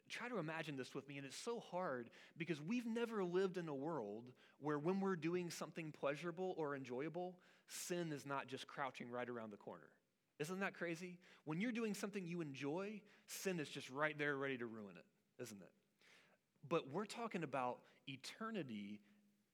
try 0.08 0.28
to 0.28 0.38
imagine 0.38 0.76
this 0.76 0.94
with 0.94 1.08
me, 1.08 1.16
and 1.18 1.26
it's 1.26 1.36
so 1.36 1.62
hard 1.70 2.08
because 2.36 2.60
we've 2.60 2.86
never 2.86 3.22
lived 3.24 3.56
in 3.56 3.68
a 3.68 3.74
world 3.74 4.24
where 4.60 4.78
when 4.78 5.00
we're 5.00 5.16
doing 5.16 5.50
something 5.50 5.92
pleasurable 5.98 6.54
or 6.56 6.74
enjoyable, 6.74 7.34
sin 7.68 8.12
is 8.12 8.26
not 8.26 8.48
just 8.48 8.66
crouching 8.66 9.10
right 9.10 9.28
around 9.28 9.52
the 9.52 9.56
corner. 9.56 9.90
Isn't 10.38 10.60
that 10.60 10.74
crazy? 10.74 11.18
When 11.44 11.60
you're 11.60 11.72
doing 11.72 11.94
something 11.94 12.26
you 12.26 12.40
enjoy, 12.40 13.00
sin 13.26 13.60
is 13.60 13.68
just 13.68 13.90
right 13.90 14.16
there 14.16 14.36
ready 14.36 14.56
to 14.58 14.66
ruin 14.66 14.94
it, 14.96 15.42
isn't 15.42 15.60
it? 15.60 15.70
But 16.68 16.90
we're 16.90 17.06
talking 17.06 17.42
about 17.42 17.78
eternity 18.06 19.00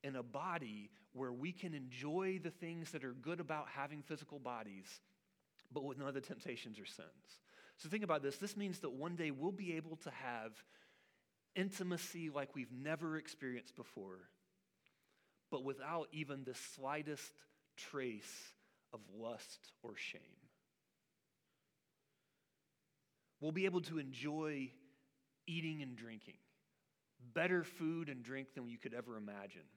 in 0.03 0.16
a 0.16 0.22
body 0.22 0.90
where 1.12 1.33
we 1.33 1.53
can 1.53 1.74
enjoy 1.74 2.40
the 2.42 2.50
things 2.50 2.90
that 2.90 3.05
are 3.05 3.14
good 3.14 3.40
about 3.40 3.66
having 3.74 4.03
physical 4.03 4.38
bodies, 4.38 5.00
but 5.74 5.84
with 5.84 5.98
none 5.98 6.08
of 6.08 6.14
the 6.14 6.20
temptations 6.20 6.78
or 6.78 6.87
sins. 6.87 7.40
So 7.76 7.88
think 7.88 8.04
about 8.04 8.22
this. 8.22 8.37
This 8.37 8.56
means 8.56 8.78
that 8.80 8.92
one 8.92 9.16
day 9.16 9.32
we'll 9.32 9.52
be 9.52 9.74
able 9.74 9.96
to 9.96 10.10
have 10.10 10.52
intimacy 11.56 12.30
like 12.30 12.54
we've 12.54 12.72
never 12.72 13.16
experienced 13.16 13.74
before, 13.76 14.20
but 15.50 15.64
without 15.64 16.08
even 16.12 16.44
the 16.44 16.54
slightest 16.76 17.32
trace 17.76 18.52
of 18.92 19.00
lust 19.16 19.72
or 19.82 19.96
shame. 19.96 20.20
We'll 23.40 23.52
be 23.52 23.66
able 23.66 23.82
to 23.82 23.98
enjoy 23.98 24.70
eating 25.46 25.82
and 25.82 25.96
drinking, 25.96 26.38
better 27.34 27.64
food 27.64 28.08
and 28.08 28.22
drink 28.22 28.54
than 28.54 28.68
you 28.68 28.78
could 28.78 28.94
ever 28.94 29.16
imagine, 29.16 29.68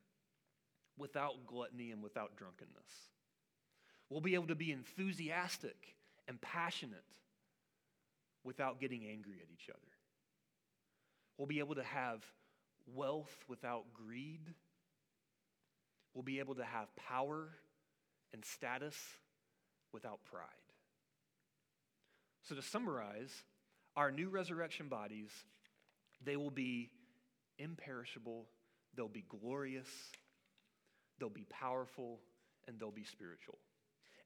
without 0.97 1.45
gluttony 1.45 1.91
and 1.91 2.01
without 2.01 2.37
drunkenness. 2.37 2.91
We'll 4.09 4.21
be 4.21 4.35
able 4.35 4.47
to 4.47 4.55
be 4.55 4.71
enthusiastic 4.71 5.95
and 6.27 6.39
passionate 6.41 7.03
without 8.43 8.79
getting 8.79 9.05
angry 9.05 9.35
at 9.41 9.49
each 9.51 9.69
other. 9.69 9.81
We'll 11.37 11.47
be 11.47 11.59
able 11.59 11.75
to 11.75 11.83
have 11.83 12.23
wealth 12.95 13.35
without 13.47 13.93
greed. 13.93 14.53
We'll 16.13 16.23
be 16.23 16.39
able 16.39 16.55
to 16.55 16.63
have 16.63 16.95
power 16.95 17.49
and 18.33 18.43
status 18.43 18.95
without 19.91 20.23
pride. 20.23 20.43
So, 22.43 22.55
to 22.55 22.61
summarize, 22.61 23.43
our 23.95 24.09
new 24.09 24.29
resurrection 24.29 24.87
bodies, 24.87 25.31
they 26.23 26.37
will 26.37 26.51
be 26.51 26.89
imperishable, 27.59 28.45
they'll 28.95 29.07
be 29.07 29.25
glorious, 29.27 29.89
they'll 31.19 31.29
be 31.29 31.45
powerful, 31.49 32.19
and 32.67 32.79
they'll 32.79 32.91
be 32.91 33.03
spiritual. 33.03 33.57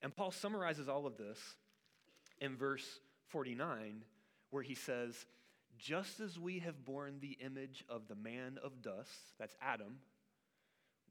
And 0.01 0.15
Paul 0.15 0.31
summarizes 0.31 0.89
all 0.89 1.05
of 1.05 1.17
this 1.17 1.37
in 2.39 2.57
verse 2.57 2.99
49, 3.29 4.03
where 4.49 4.63
he 4.63 4.75
says, 4.75 5.25
Just 5.77 6.19
as 6.19 6.39
we 6.39 6.59
have 6.59 6.85
borne 6.85 7.19
the 7.19 7.37
image 7.43 7.83
of 7.87 8.07
the 8.07 8.15
man 8.15 8.57
of 8.63 8.81
dust, 8.81 9.33
that's 9.39 9.55
Adam, 9.61 9.99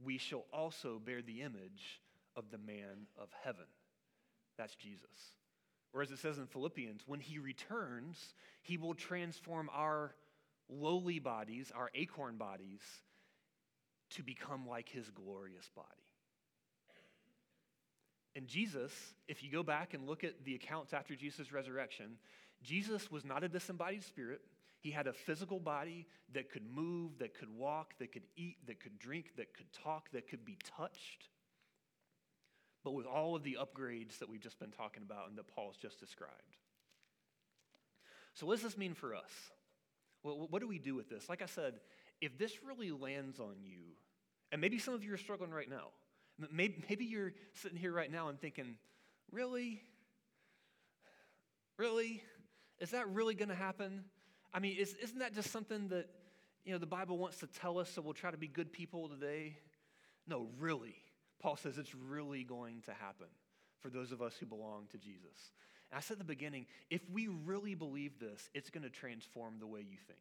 we 0.02 0.18
shall 0.18 0.44
also 0.52 1.00
bear 1.04 1.22
the 1.22 1.42
image 1.42 2.00
of 2.36 2.50
the 2.50 2.58
man 2.58 3.06
of 3.20 3.28
heaven. 3.44 3.66
That's 4.58 4.74
Jesus. 4.74 5.36
Or 5.92 6.02
as 6.02 6.10
it 6.10 6.18
says 6.18 6.38
in 6.38 6.46
Philippians, 6.46 7.02
when 7.06 7.20
he 7.20 7.38
returns, 7.38 8.34
he 8.62 8.76
will 8.76 8.94
transform 8.94 9.68
our 9.72 10.14
lowly 10.68 11.18
bodies, 11.18 11.72
our 11.74 11.90
acorn 11.94 12.36
bodies, 12.36 12.80
to 14.10 14.22
become 14.22 14.68
like 14.68 14.88
his 14.88 15.10
glorious 15.10 15.68
body. 15.74 15.86
And 18.36 18.46
Jesus, 18.46 18.92
if 19.28 19.42
you 19.42 19.50
go 19.50 19.62
back 19.62 19.94
and 19.94 20.06
look 20.06 20.22
at 20.24 20.44
the 20.44 20.54
accounts 20.54 20.92
after 20.92 21.16
Jesus' 21.16 21.52
resurrection, 21.52 22.16
Jesus 22.62 23.10
was 23.10 23.24
not 23.24 23.42
a 23.42 23.48
disembodied 23.48 24.04
spirit. 24.04 24.40
He 24.80 24.90
had 24.90 25.06
a 25.06 25.12
physical 25.12 25.58
body 25.58 26.06
that 26.32 26.50
could 26.50 26.64
move, 26.64 27.18
that 27.18 27.34
could 27.34 27.50
walk, 27.50 27.94
that 27.98 28.12
could 28.12 28.26
eat, 28.36 28.56
that 28.66 28.80
could 28.80 28.98
drink, 28.98 29.32
that 29.36 29.54
could 29.54 29.72
talk, 29.72 30.10
that 30.12 30.28
could 30.28 30.44
be 30.44 30.56
touched. 30.76 31.28
But 32.82 32.92
with 32.92 33.06
all 33.06 33.36
of 33.36 33.42
the 33.42 33.58
upgrades 33.60 34.18
that 34.20 34.28
we've 34.28 34.40
just 34.40 34.58
been 34.58 34.70
talking 34.70 35.02
about 35.02 35.28
and 35.28 35.36
that 35.36 35.48
Paul's 35.48 35.76
just 35.76 36.00
described. 36.00 36.56
So, 38.34 38.46
what 38.46 38.54
does 38.54 38.62
this 38.62 38.78
mean 38.78 38.94
for 38.94 39.14
us? 39.14 39.30
Well, 40.22 40.46
what 40.48 40.60
do 40.60 40.68
we 40.68 40.78
do 40.78 40.94
with 40.94 41.08
this? 41.10 41.28
Like 41.28 41.42
I 41.42 41.46
said, 41.46 41.74
if 42.20 42.38
this 42.38 42.62
really 42.62 42.90
lands 42.90 43.38
on 43.40 43.56
you, 43.62 43.80
and 44.52 44.60
maybe 44.60 44.78
some 44.78 44.94
of 44.94 45.04
you 45.04 45.12
are 45.12 45.18
struggling 45.18 45.50
right 45.50 45.68
now, 45.68 45.88
maybe, 46.50 46.82
maybe 46.88 47.04
you're 47.04 47.32
sitting 47.54 47.78
here 47.78 47.92
right 47.92 48.10
now 48.10 48.28
and 48.28 48.40
thinking, 48.40 48.76
really? 49.32 49.82
Really? 51.76 52.22
Is 52.80 52.90
that 52.90 53.08
really 53.08 53.34
going 53.34 53.48
to 53.48 53.54
happen? 53.54 54.04
I 54.52 54.58
mean, 54.58 54.76
is, 54.78 54.94
isn't 55.02 55.18
that 55.18 55.34
just 55.34 55.50
something 55.50 55.88
that, 55.88 56.08
you 56.64 56.72
know, 56.72 56.78
the 56.78 56.86
Bible 56.86 57.18
wants 57.18 57.38
to 57.38 57.46
tell 57.46 57.78
us 57.78 57.90
so 57.90 58.02
we'll 58.02 58.14
try 58.14 58.30
to 58.30 58.36
be 58.36 58.48
good 58.48 58.72
people 58.72 59.08
today? 59.08 59.56
No, 60.26 60.48
really. 60.58 60.94
Paul 61.40 61.56
says 61.56 61.78
it's 61.78 61.94
really 61.94 62.44
going 62.44 62.82
to 62.82 62.92
happen 62.92 63.28
for 63.80 63.88
those 63.88 64.12
of 64.12 64.20
us 64.20 64.34
who 64.38 64.46
belong 64.46 64.86
to 64.92 64.98
Jesus. 64.98 65.52
And 65.90 65.98
I 65.98 66.00
said 66.00 66.14
at 66.14 66.18
the 66.18 66.24
beginning, 66.24 66.66
if 66.90 67.00
we 67.10 67.28
really 67.28 67.74
believe 67.74 68.18
this, 68.18 68.48
it's 68.54 68.70
going 68.70 68.84
to 68.84 68.90
transform 68.90 69.54
the 69.58 69.66
way 69.66 69.80
you 69.80 69.96
think. 70.06 70.20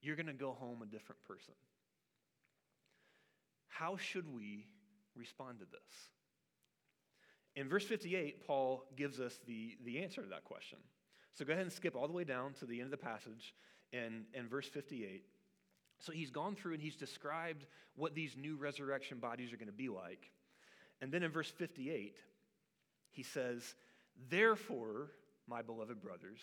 You're 0.00 0.16
going 0.16 0.26
to 0.26 0.32
go 0.32 0.52
home 0.52 0.82
a 0.82 0.86
different 0.86 1.22
person. 1.24 1.54
How 3.68 3.96
should 3.96 4.32
we 4.32 4.66
respond 5.16 5.58
to 5.60 5.64
this? 5.64 6.10
In 7.54 7.68
verse 7.68 7.84
58, 7.84 8.46
Paul 8.46 8.84
gives 8.96 9.18
us 9.18 9.38
the, 9.46 9.76
the 9.84 10.02
answer 10.02 10.22
to 10.22 10.28
that 10.28 10.44
question. 10.44 10.78
So 11.34 11.44
go 11.44 11.52
ahead 11.52 11.64
and 11.64 11.72
skip 11.72 11.96
all 11.96 12.06
the 12.06 12.12
way 12.12 12.24
down 12.24 12.52
to 12.54 12.66
the 12.66 12.80
end 12.80 12.86
of 12.86 12.90
the 12.90 13.04
passage 13.04 13.54
in, 13.92 14.24
in 14.34 14.48
verse 14.48 14.66
58. 14.68 15.24
So 15.98 16.12
he's 16.12 16.30
gone 16.30 16.54
through 16.54 16.74
and 16.74 16.82
he's 16.82 16.96
described 16.96 17.66
what 17.94 18.14
these 18.14 18.36
new 18.36 18.56
resurrection 18.56 19.18
bodies 19.18 19.52
are 19.52 19.56
going 19.56 19.66
to 19.66 19.72
be 19.72 19.88
like. 19.88 20.30
And 21.00 21.10
then 21.10 21.22
in 21.22 21.30
verse 21.30 21.50
58, 21.50 22.16
he 23.10 23.22
says, 23.22 23.74
Therefore, 24.30 25.10
my 25.48 25.62
beloved 25.62 26.02
brothers, 26.02 26.40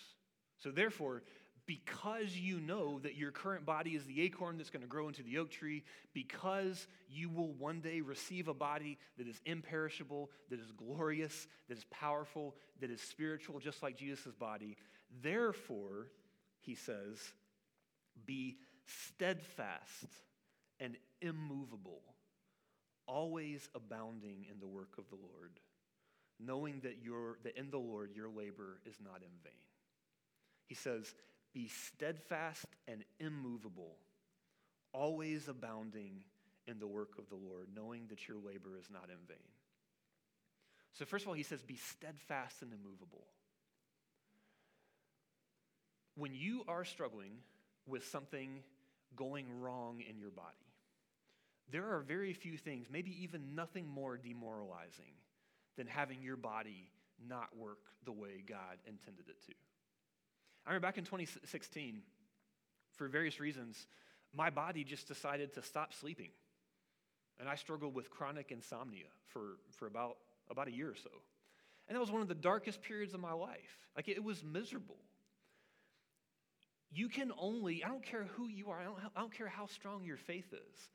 so 0.59 0.71
therefore, 0.71 1.23
because 1.65 2.35
you 2.35 2.59
know 2.59 2.99
that 2.99 3.15
your 3.15 3.31
current 3.31 3.65
body 3.65 3.91
is 3.91 4.03
the 4.05 4.21
acorn 4.21 4.57
that's 4.57 4.69
going 4.69 4.81
to 4.81 4.87
grow 4.87 5.07
into 5.07 5.23
the 5.23 5.37
oak 5.37 5.49
tree, 5.49 5.83
because 6.13 6.87
you 7.09 7.29
will 7.29 7.53
one 7.53 7.79
day 7.79 8.01
receive 8.01 8.47
a 8.47 8.53
body 8.53 8.97
that 9.17 9.27
is 9.27 9.39
imperishable, 9.45 10.29
that 10.49 10.59
is 10.59 10.71
glorious, 10.71 11.47
that 11.69 11.77
is 11.77 11.85
powerful, 11.89 12.55
that 12.81 12.89
is 12.89 13.01
spiritual, 13.01 13.59
just 13.59 13.81
like 13.81 13.97
Jesus' 13.97 14.33
body, 14.33 14.75
therefore, 15.21 16.07
he 16.59 16.75
says, 16.75 17.17
be 18.25 18.57
steadfast 18.85 20.07
and 20.79 20.97
immovable, 21.21 22.01
always 23.07 23.69
abounding 23.73 24.45
in 24.51 24.59
the 24.59 24.67
work 24.67 24.97
of 24.97 25.05
the 25.09 25.15
Lord 25.15 25.59
knowing 26.39 26.79
that, 26.83 26.97
your, 27.03 27.37
that 27.43 27.57
in 27.57 27.69
the 27.69 27.77
Lord 27.77 28.11
your 28.15 28.29
labor 28.29 28.79
is 28.85 28.95
not 29.03 29.17
in 29.17 29.31
vain. 29.43 29.53
He 30.65 30.75
says, 30.75 31.13
Be 31.53 31.67
steadfast 31.67 32.65
and 32.87 33.03
immovable, 33.19 33.95
always 34.91 35.47
abounding 35.47 36.23
in 36.67 36.79
the 36.79 36.87
work 36.87 37.17
of 37.19 37.29
the 37.29 37.35
Lord, 37.35 37.67
knowing 37.75 38.07
that 38.09 38.27
your 38.27 38.37
labor 38.37 38.77
is 38.79 38.89
not 38.91 39.09
in 39.09 39.17
vain. 39.27 39.37
So, 40.93 41.05
first 41.05 41.25
of 41.25 41.29
all, 41.29 41.33
he 41.33 41.43
says, 41.43 41.61
Be 41.61 41.75
steadfast 41.75 42.61
and 42.61 42.71
immovable. 42.71 43.25
When 46.15 46.33
you 46.33 46.63
are 46.67 46.85
struggling 46.85 47.31
with 47.87 48.07
something 48.07 48.61
going 49.15 49.61
wrong 49.61 50.01
in 50.07 50.19
your 50.19 50.29
body, 50.29 50.47
there 51.71 51.95
are 51.95 52.01
very 52.01 52.33
few 52.33 52.57
things, 52.57 52.87
maybe 52.91 53.23
even 53.23 53.55
nothing 53.55 53.87
more 53.87 54.17
demoralizing 54.17 55.13
than 55.75 55.87
having 55.87 56.21
your 56.21 56.37
body 56.37 56.89
not 57.27 57.49
work 57.57 57.79
the 58.05 58.11
way 58.11 58.43
God 58.47 58.77
intended 58.85 59.25
it 59.27 59.41
to. 59.47 59.53
I 60.65 60.69
remember 60.69 60.87
back 60.87 60.97
in 60.97 61.03
2016, 61.03 62.01
for 62.93 63.07
various 63.07 63.39
reasons, 63.39 63.87
my 64.33 64.49
body 64.49 64.83
just 64.83 65.07
decided 65.07 65.53
to 65.53 65.61
stop 65.61 65.93
sleeping. 65.93 66.29
And 67.39 67.49
I 67.49 67.55
struggled 67.55 67.93
with 67.93 68.09
chronic 68.09 68.51
insomnia 68.51 69.07
for, 69.27 69.57
for 69.71 69.87
about, 69.87 70.17
about 70.49 70.67
a 70.67 70.71
year 70.71 70.89
or 70.89 70.95
so. 70.95 71.09
And 71.87 71.95
that 71.95 71.99
was 71.99 72.11
one 72.11 72.21
of 72.21 72.27
the 72.27 72.35
darkest 72.35 72.81
periods 72.81 73.13
of 73.13 73.19
my 73.19 73.33
life. 73.33 73.77
Like 73.95 74.07
it 74.07 74.23
was 74.23 74.43
miserable. 74.43 74.97
You 76.91 77.09
can 77.09 77.31
only, 77.37 77.83
I 77.83 77.87
don't 77.87 78.03
care 78.03 78.27
who 78.35 78.47
you 78.47 78.69
are, 78.69 78.79
I 78.79 78.83
don't, 78.83 78.97
I 79.15 79.19
don't 79.19 79.33
care 79.33 79.47
how 79.47 79.65
strong 79.65 80.05
your 80.05 80.17
faith 80.17 80.53
is, 80.53 80.89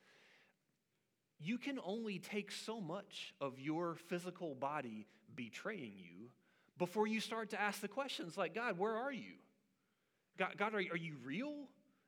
you 1.40 1.58
can 1.58 1.78
only 1.84 2.18
take 2.18 2.50
so 2.50 2.80
much 2.80 3.34
of 3.40 3.58
your 3.58 3.96
physical 4.08 4.54
body 4.54 5.06
betraying 5.34 5.92
you 5.96 6.30
before 6.78 7.06
you 7.06 7.20
start 7.20 7.50
to 7.50 7.60
ask 7.60 7.80
the 7.80 7.88
questions 7.88 8.36
like, 8.36 8.54
God, 8.54 8.78
where 8.78 8.96
are 8.96 9.12
you? 9.12 9.34
God, 10.38 10.54
God 10.56 10.74
are, 10.74 10.78
are 10.78 10.96
you 10.96 11.16
real? 11.24 11.54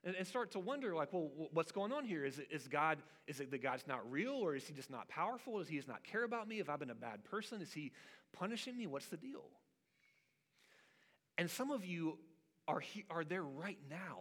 And, 0.03 0.17
and, 0.17 0.27
start 0.27 0.53
to 0.53 0.59
wonder, 0.59 0.95
like, 0.95 1.13
well, 1.13 1.31
what's 1.53 1.73
going 1.73 1.93
on 1.93 2.07
here? 2.07 2.25
Is, 2.25 2.39
it, 2.39 2.49
is 2.51 2.69
God, 2.69 3.03
is 3.27 3.41
it 3.41 3.51
that 3.51 3.63
God's 3.63 3.87
not 3.87 4.11
real 4.11 4.33
or 4.33 4.55
is 4.55 4.67
he 4.67 4.73
just 4.73 4.91
not 4.91 5.09
powerful? 5.09 5.59
Does 5.59 5.69
he 5.69 5.77
just 5.77 5.89
not 5.89 6.03
care 6.05 6.25
about 6.25 6.49
me? 6.49 6.57
Have 6.57 6.71
I 6.71 6.77
been 6.77 6.89
a 6.89 6.95
bad 6.95 7.23
person? 7.25 7.61
Is 7.61 7.73
he 7.73 7.93
punishing 8.33 8.79
me? 8.79 8.87
What's 8.87 9.07
the 9.07 9.19
deal? 9.19 9.45
And 11.37 11.51
some 11.51 11.71
of 11.71 11.85
you 11.85 12.19
are, 12.67 12.81
he, 12.81 13.05
are 13.11 13.25
there 13.25 13.43
right 13.43 13.79
now. 13.91 14.21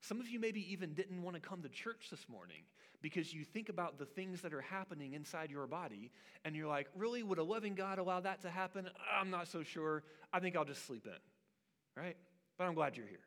Some 0.00 0.20
of 0.20 0.28
you 0.28 0.38
maybe 0.38 0.72
even 0.72 0.92
didn't 0.92 1.22
want 1.22 1.34
to 1.34 1.40
come 1.40 1.62
to 1.62 1.68
church 1.68 2.08
this 2.10 2.26
morning 2.28 2.62
because 3.02 3.32
you 3.32 3.44
think 3.44 3.68
about 3.68 3.98
the 3.98 4.06
things 4.06 4.42
that 4.42 4.52
are 4.52 4.60
happening 4.60 5.14
inside 5.14 5.50
your 5.50 5.66
body 5.66 6.10
and 6.44 6.54
you're 6.56 6.68
like, 6.68 6.88
really, 6.94 7.22
would 7.22 7.38
a 7.38 7.42
loving 7.42 7.74
God 7.74 7.98
allow 7.98 8.20
that 8.20 8.42
to 8.42 8.50
happen? 8.50 8.88
I'm 9.18 9.30
not 9.30 9.48
so 9.48 9.62
sure. 9.62 10.02
I 10.32 10.40
think 10.40 10.56
I'll 10.56 10.64
just 10.64 10.86
sleep 10.86 11.06
in, 11.06 12.02
right? 12.02 12.16
But 12.60 12.66
I'm 12.66 12.74
glad 12.74 12.94
you're 12.94 13.06
here. 13.06 13.24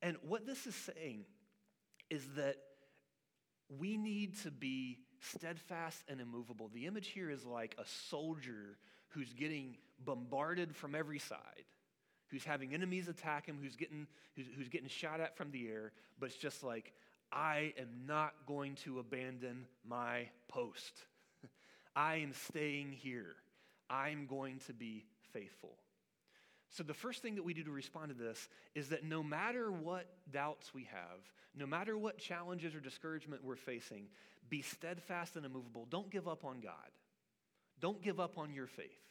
And 0.00 0.16
what 0.22 0.46
this 0.46 0.68
is 0.68 0.76
saying 0.76 1.24
is 2.08 2.24
that 2.36 2.54
we 3.80 3.96
need 3.96 4.38
to 4.42 4.52
be 4.52 5.00
steadfast 5.18 6.04
and 6.06 6.20
immovable. 6.20 6.70
The 6.72 6.86
image 6.86 7.08
here 7.08 7.32
is 7.32 7.44
like 7.44 7.74
a 7.78 7.84
soldier 7.84 8.78
who's 9.08 9.32
getting 9.32 9.76
bombarded 10.04 10.76
from 10.76 10.94
every 10.94 11.18
side 11.18 11.64
who's 12.30 12.44
having 12.44 12.74
enemies 12.74 13.08
attack 13.08 13.46
him, 13.46 13.58
who's 13.60 13.74
getting, 13.74 14.06
who's, 14.36 14.46
who's 14.56 14.68
getting 14.68 14.88
shot 14.88 15.20
at 15.20 15.36
from 15.36 15.50
the 15.50 15.66
air, 15.66 15.90
but 16.20 16.26
it's 16.26 16.36
just 16.36 16.62
like, 16.62 16.92
I 17.32 17.74
am 17.76 18.06
not 18.06 18.34
going 18.46 18.76
to 18.84 19.00
abandon 19.00 19.66
my 19.84 20.28
post. 20.46 20.92
I 21.96 22.18
am 22.18 22.32
staying 22.32 22.92
here. 22.92 23.34
I'm 23.90 24.26
going 24.26 24.60
to 24.68 24.72
be 24.72 25.06
faithful. 25.32 25.76
So, 26.72 26.82
the 26.82 26.94
first 26.94 27.20
thing 27.20 27.34
that 27.34 27.42
we 27.42 27.52
do 27.52 27.62
to 27.64 27.70
respond 27.70 28.08
to 28.08 28.14
this 28.14 28.48
is 28.74 28.88
that 28.88 29.04
no 29.04 29.22
matter 29.22 29.70
what 29.70 30.06
doubts 30.30 30.72
we 30.72 30.84
have, 30.84 31.20
no 31.54 31.66
matter 31.66 31.98
what 31.98 32.16
challenges 32.16 32.74
or 32.74 32.80
discouragement 32.80 33.44
we're 33.44 33.56
facing, 33.56 34.06
be 34.48 34.62
steadfast 34.62 35.36
and 35.36 35.44
immovable. 35.44 35.86
Don't 35.90 36.10
give 36.10 36.26
up 36.26 36.46
on 36.46 36.60
God. 36.60 36.72
Don't 37.78 38.00
give 38.02 38.18
up 38.18 38.38
on 38.38 38.54
your 38.54 38.66
faith. 38.66 39.02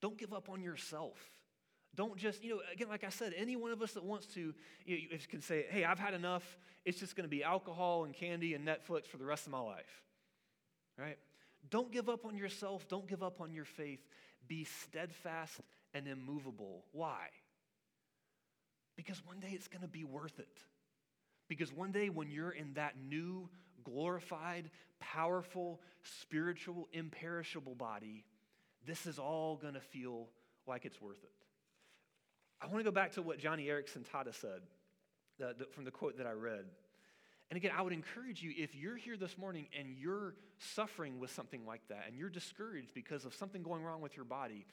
Don't 0.00 0.16
give 0.16 0.32
up 0.32 0.48
on 0.48 0.62
yourself. 0.62 1.18
Don't 1.94 2.16
just, 2.16 2.42
you 2.42 2.50
know, 2.50 2.60
again, 2.72 2.88
like 2.88 3.04
I 3.04 3.10
said, 3.10 3.34
any 3.36 3.56
one 3.56 3.72
of 3.72 3.82
us 3.82 3.92
that 3.92 4.04
wants 4.04 4.26
to 4.34 4.54
you 4.86 4.96
know, 5.10 5.18
can 5.28 5.42
say, 5.42 5.66
hey, 5.68 5.84
I've 5.84 5.98
had 5.98 6.14
enough. 6.14 6.58
It's 6.86 7.00
just 7.00 7.16
going 7.16 7.24
to 7.24 7.30
be 7.30 7.44
alcohol 7.44 8.04
and 8.04 8.14
candy 8.14 8.54
and 8.54 8.66
Netflix 8.66 9.06
for 9.06 9.18
the 9.18 9.26
rest 9.26 9.46
of 9.46 9.52
my 9.52 9.60
life. 9.60 10.02
Right? 10.96 11.18
Don't 11.68 11.92
give 11.92 12.08
up 12.08 12.24
on 12.24 12.36
yourself. 12.36 12.88
Don't 12.88 13.06
give 13.06 13.22
up 13.22 13.42
on 13.42 13.52
your 13.52 13.64
faith. 13.64 14.00
Be 14.46 14.64
steadfast 14.64 15.60
and 15.94 16.06
immovable. 16.06 16.84
Why? 16.92 17.28
Because 18.96 19.24
one 19.24 19.40
day 19.40 19.50
it's 19.52 19.68
going 19.68 19.82
to 19.82 19.88
be 19.88 20.04
worth 20.04 20.38
it. 20.38 20.58
Because 21.48 21.72
one 21.72 21.92
day 21.92 22.10
when 22.10 22.30
you're 22.30 22.50
in 22.50 22.74
that 22.74 22.94
new, 22.98 23.48
glorified, 23.84 24.70
powerful, 25.00 25.80
spiritual, 26.02 26.88
imperishable 26.92 27.74
body, 27.74 28.24
this 28.86 29.06
is 29.06 29.18
all 29.18 29.56
going 29.56 29.74
to 29.74 29.80
feel 29.80 30.28
like 30.66 30.84
it's 30.84 31.00
worth 31.00 31.22
it. 31.22 31.30
I 32.60 32.66
want 32.66 32.78
to 32.78 32.84
go 32.84 32.90
back 32.90 33.12
to 33.12 33.22
what 33.22 33.38
Joni 33.38 33.66
Eareckson 33.66 34.04
Tada 34.04 34.34
said 34.34 34.62
the, 35.38 35.54
the, 35.58 35.66
from 35.72 35.84
the 35.84 35.90
quote 35.90 36.18
that 36.18 36.26
I 36.26 36.32
read. 36.32 36.64
And 37.50 37.56
again, 37.56 37.70
I 37.76 37.80
would 37.80 37.92
encourage 37.92 38.42
you 38.42 38.52
if 38.56 38.74
you're 38.74 38.96
here 38.96 39.16
this 39.16 39.38
morning 39.38 39.68
and 39.78 39.96
you're 39.96 40.34
suffering 40.58 41.18
with 41.18 41.30
something 41.30 41.64
like 41.64 41.80
that 41.88 42.04
and 42.06 42.18
you're 42.18 42.28
discouraged 42.28 42.92
because 42.94 43.24
of 43.24 43.32
something 43.32 43.62
going 43.62 43.82
wrong 43.82 44.02
with 44.02 44.16
your 44.16 44.26
body, 44.26 44.66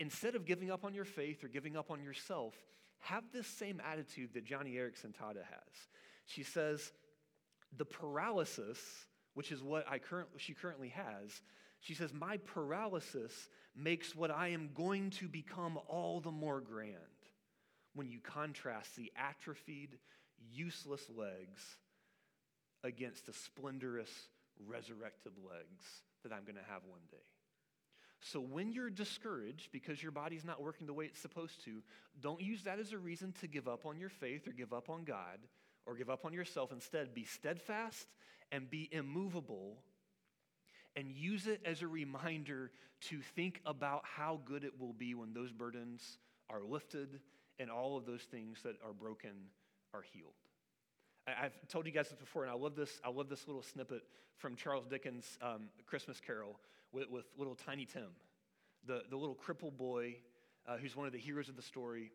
instead 0.00 0.34
of 0.34 0.44
giving 0.44 0.70
up 0.70 0.84
on 0.84 0.94
your 0.94 1.04
faith 1.04 1.44
or 1.44 1.48
giving 1.48 1.76
up 1.76 1.90
on 1.90 2.02
yourself, 2.02 2.54
have 2.98 3.22
this 3.32 3.46
same 3.46 3.80
attitude 3.88 4.30
that 4.34 4.44
Joni 4.44 4.74
Eareckson 4.74 5.14
Tada 5.14 5.44
has. 5.44 5.88
She 6.26 6.42
says, 6.42 6.90
the 7.76 7.84
paralysis, 7.84 8.78
which 9.34 9.52
is 9.52 9.62
what 9.62 9.86
I 9.88 9.98
current, 9.98 10.28
she 10.38 10.54
currently 10.54 10.88
has, 10.88 11.42
she 11.80 11.94
says, 11.94 12.12
My 12.12 12.38
paralysis 12.38 13.48
makes 13.76 14.14
what 14.14 14.30
I 14.30 14.48
am 14.48 14.70
going 14.74 15.10
to 15.10 15.28
become 15.28 15.78
all 15.86 16.20
the 16.20 16.30
more 16.30 16.60
grand 16.60 16.96
when 17.94 18.08
you 18.08 18.20
contrast 18.20 18.96
the 18.96 19.12
atrophied, 19.16 19.98
useless 20.52 21.04
legs 21.14 21.76
against 22.84 23.26
the 23.26 23.32
splendorous, 23.32 24.10
resurrected 24.66 25.32
legs 25.46 25.84
that 26.22 26.32
I'm 26.32 26.44
going 26.44 26.56
to 26.56 26.72
have 26.72 26.82
one 26.86 27.00
day. 27.10 27.29
So 28.20 28.40
when 28.40 28.72
you're 28.72 28.90
discouraged 28.90 29.72
because 29.72 30.02
your 30.02 30.12
body's 30.12 30.44
not 30.44 30.62
working 30.62 30.86
the 30.86 30.92
way 30.92 31.06
it's 31.06 31.20
supposed 31.20 31.64
to, 31.64 31.82
don't 32.20 32.40
use 32.40 32.64
that 32.64 32.78
as 32.78 32.92
a 32.92 32.98
reason 32.98 33.32
to 33.40 33.46
give 33.46 33.66
up 33.66 33.86
on 33.86 33.98
your 33.98 34.10
faith 34.10 34.46
or 34.46 34.52
give 34.52 34.72
up 34.72 34.90
on 34.90 35.04
God 35.04 35.38
or 35.86 35.94
give 35.94 36.10
up 36.10 36.24
on 36.24 36.32
yourself. 36.32 36.70
Instead, 36.70 37.14
be 37.14 37.24
steadfast 37.24 38.06
and 38.52 38.68
be 38.68 38.88
immovable 38.92 39.78
and 40.96 41.10
use 41.10 41.46
it 41.46 41.62
as 41.64 41.82
a 41.82 41.88
reminder 41.88 42.70
to 43.00 43.20
think 43.34 43.60
about 43.64 44.02
how 44.04 44.40
good 44.44 44.64
it 44.64 44.78
will 44.78 44.92
be 44.92 45.14
when 45.14 45.32
those 45.32 45.52
burdens 45.52 46.18
are 46.50 46.62
lifted 46.62 47.20
and 47.58 47.70
all 47.70 47.96
of 47.96 48.04
those 48.04 48.22
things 48.22 48.58
that 48.62 48.74
are 48.84 48.92
broken 48.92 49.30
are 49.94 50.02
healed. 50.12 50.34
I've 51.26 51.54
told 51.68 51.86
you 51.86 51.92
guys 51.92 52.08
this 52.08 52.18
before, 52.18 52.42
and 52.42 52.50
I 52.50 52.54
love 52.54 52.74
this. 52.74 53.00
I 53.04 53.10
love 53.10 53.28
this 53.28 53.46
little 53.46 53.62
snippet 53.62 54.02
from 54.36 54.56
Charles 54.56 54.86
Dickens' 54.86 55.38
um, 55.42 55.68
Christmas 55.86 56.20
Carol 56.20 56.58
with, 56.92 57.10
with, 57.10 57.24
little 57.36 57.54
Tiny 57.54 57.86
Tim, 57.86 58.08
the, 58.86 59.02
the 59.10 59.16
little 59.16 59.34
crippled 59.34 59.76
boy 59.76 60.16
uh, 60.66 60.76
who's 60.76 60.96
one 60.96 61.06
of 61.06 61.12
the 61.12 61.18
heroes 61.18 61.48
of 61.48 61.56
the 61.56 61.62
story. 61.62 62.12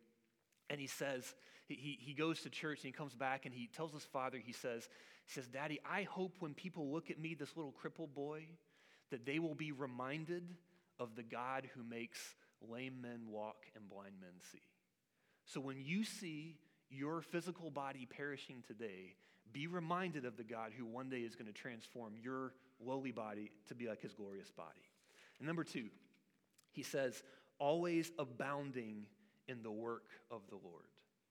And 0.70 0.80
he 0.80 0.88
says, 0.88 1.34
he, 1.68 1.98
he 2.00 2.14
goes 2.14 2.42
to 2.42 2.50
church 2.50 2.80
and 2.80 2.88
he 2.88 2.92
comes 2.92 3.14
back 3.14 3.46
and 3.46 3.54
he 3.54 3.68
tells 3.68 3.92
his 3.94 4.04
father, 4.04 4.38
he 4.44 4.54
says, 4.54 4.88
he 5.26 5.34
says, 5.34 5.48
Daddy, 5.48 5.80
I 5.90 6.04
hope 6.04 6.36
when 6.40 6.54
people 6.54 6.92
look 6.92 7.10
at 7.10 7.20
me, 7.20 7.34
this 7.34 7.56
little 7.56 7.72
crippled 7.72 8.14
boy, 8.14 8.48
that 9.12 9.26
they 9.26 9.40
will 9.40 9.56
be 9.56 9.72
reminded 9.72 10.44
of 11.00 11.16
the 11.16 11.24
God 11.24 11.68
who 11.76 11.84
makes 11.84 12.36
lame 12.62 13.02
men 13.02 13.28
walk 13.30 13.66
and 13.76 13.90
blind 13.90 14.16
men 14.20 14.32
see. 14.52 14.62
So 15.46 15.60
when 15.60 15.78
you 15.80 16.04
see 16.04 16.58
your 16.90 17.22
physical 17.22 17.70
body 17.70 18.08
perishing 18.10 18.64
today, 18.66 19.16
be 19.52 19.68
reminded 19.68 20.26
of 20.26 20.38
the 20.38 20.44
God 20.44 20.72
who 20.78 20.86
one 20.86 21.10
day 21.10 21.20
is 21.20 21.36
going 21.36 21.48
to 21.48 21.54
transform 21.54 22.14
your 22.22 22.54
lowly 22.80 23.12
body 23.12 23.52
to 23.68 23.76
be 23.76 23.88
like 23.88 24.02
his 24.02 24.14
glorious 24.14 24.52
body. 24.52 24.90
And 25.40 25.48
number 25.48 25.64
two, 25.64 25.86
he 26.72 26.84
says, 26.84 27.24
always 27.60 28.12
abounding 28.20 29.06
in 29.48 29.64
the 29.64 29.72
work 29.72 30.10
of 30.32 30.42
the 30.50 30.56
Lord. 30.56 30.86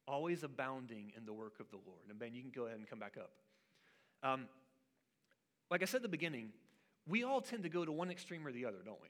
Always 0.06 0.42
abounding 0.42 1.12
in 1.16 1.24
the 1.24 1.32
work 1.32 1.60
of 1.60 1.70
the 1.70 1.78
Lord. 1.86 2.08
And 2.10 2.18
Ben, 2.18 2.34
you 2.34 2.42
can 2.42 2.50
go 2.50 2.66
ahead 2.66 2.78
and 2.78 2.88
come 2.88 2.98
back 2.98 3.16
up. 3.18 3.30
Um, 4.22 4.48
like 5.70 5.82
I 5.82 5.86
said 5.86 5.98
at 5.98 6.02
the 6.02 6.08
beginning, 6.08 6.50
we 7.06 7.24
all 7.24 7.40
tend 7.40 7.62
to 7.64 7.68
go 7.68 7.84
to 7.84 7.92
one 7.92 8.10
extreme 8.10 8.46
or 8.46 8.52
the 8.52 8.64
other, 8.64 8.78
don't 8.84 9.00
we? 9.02 9.08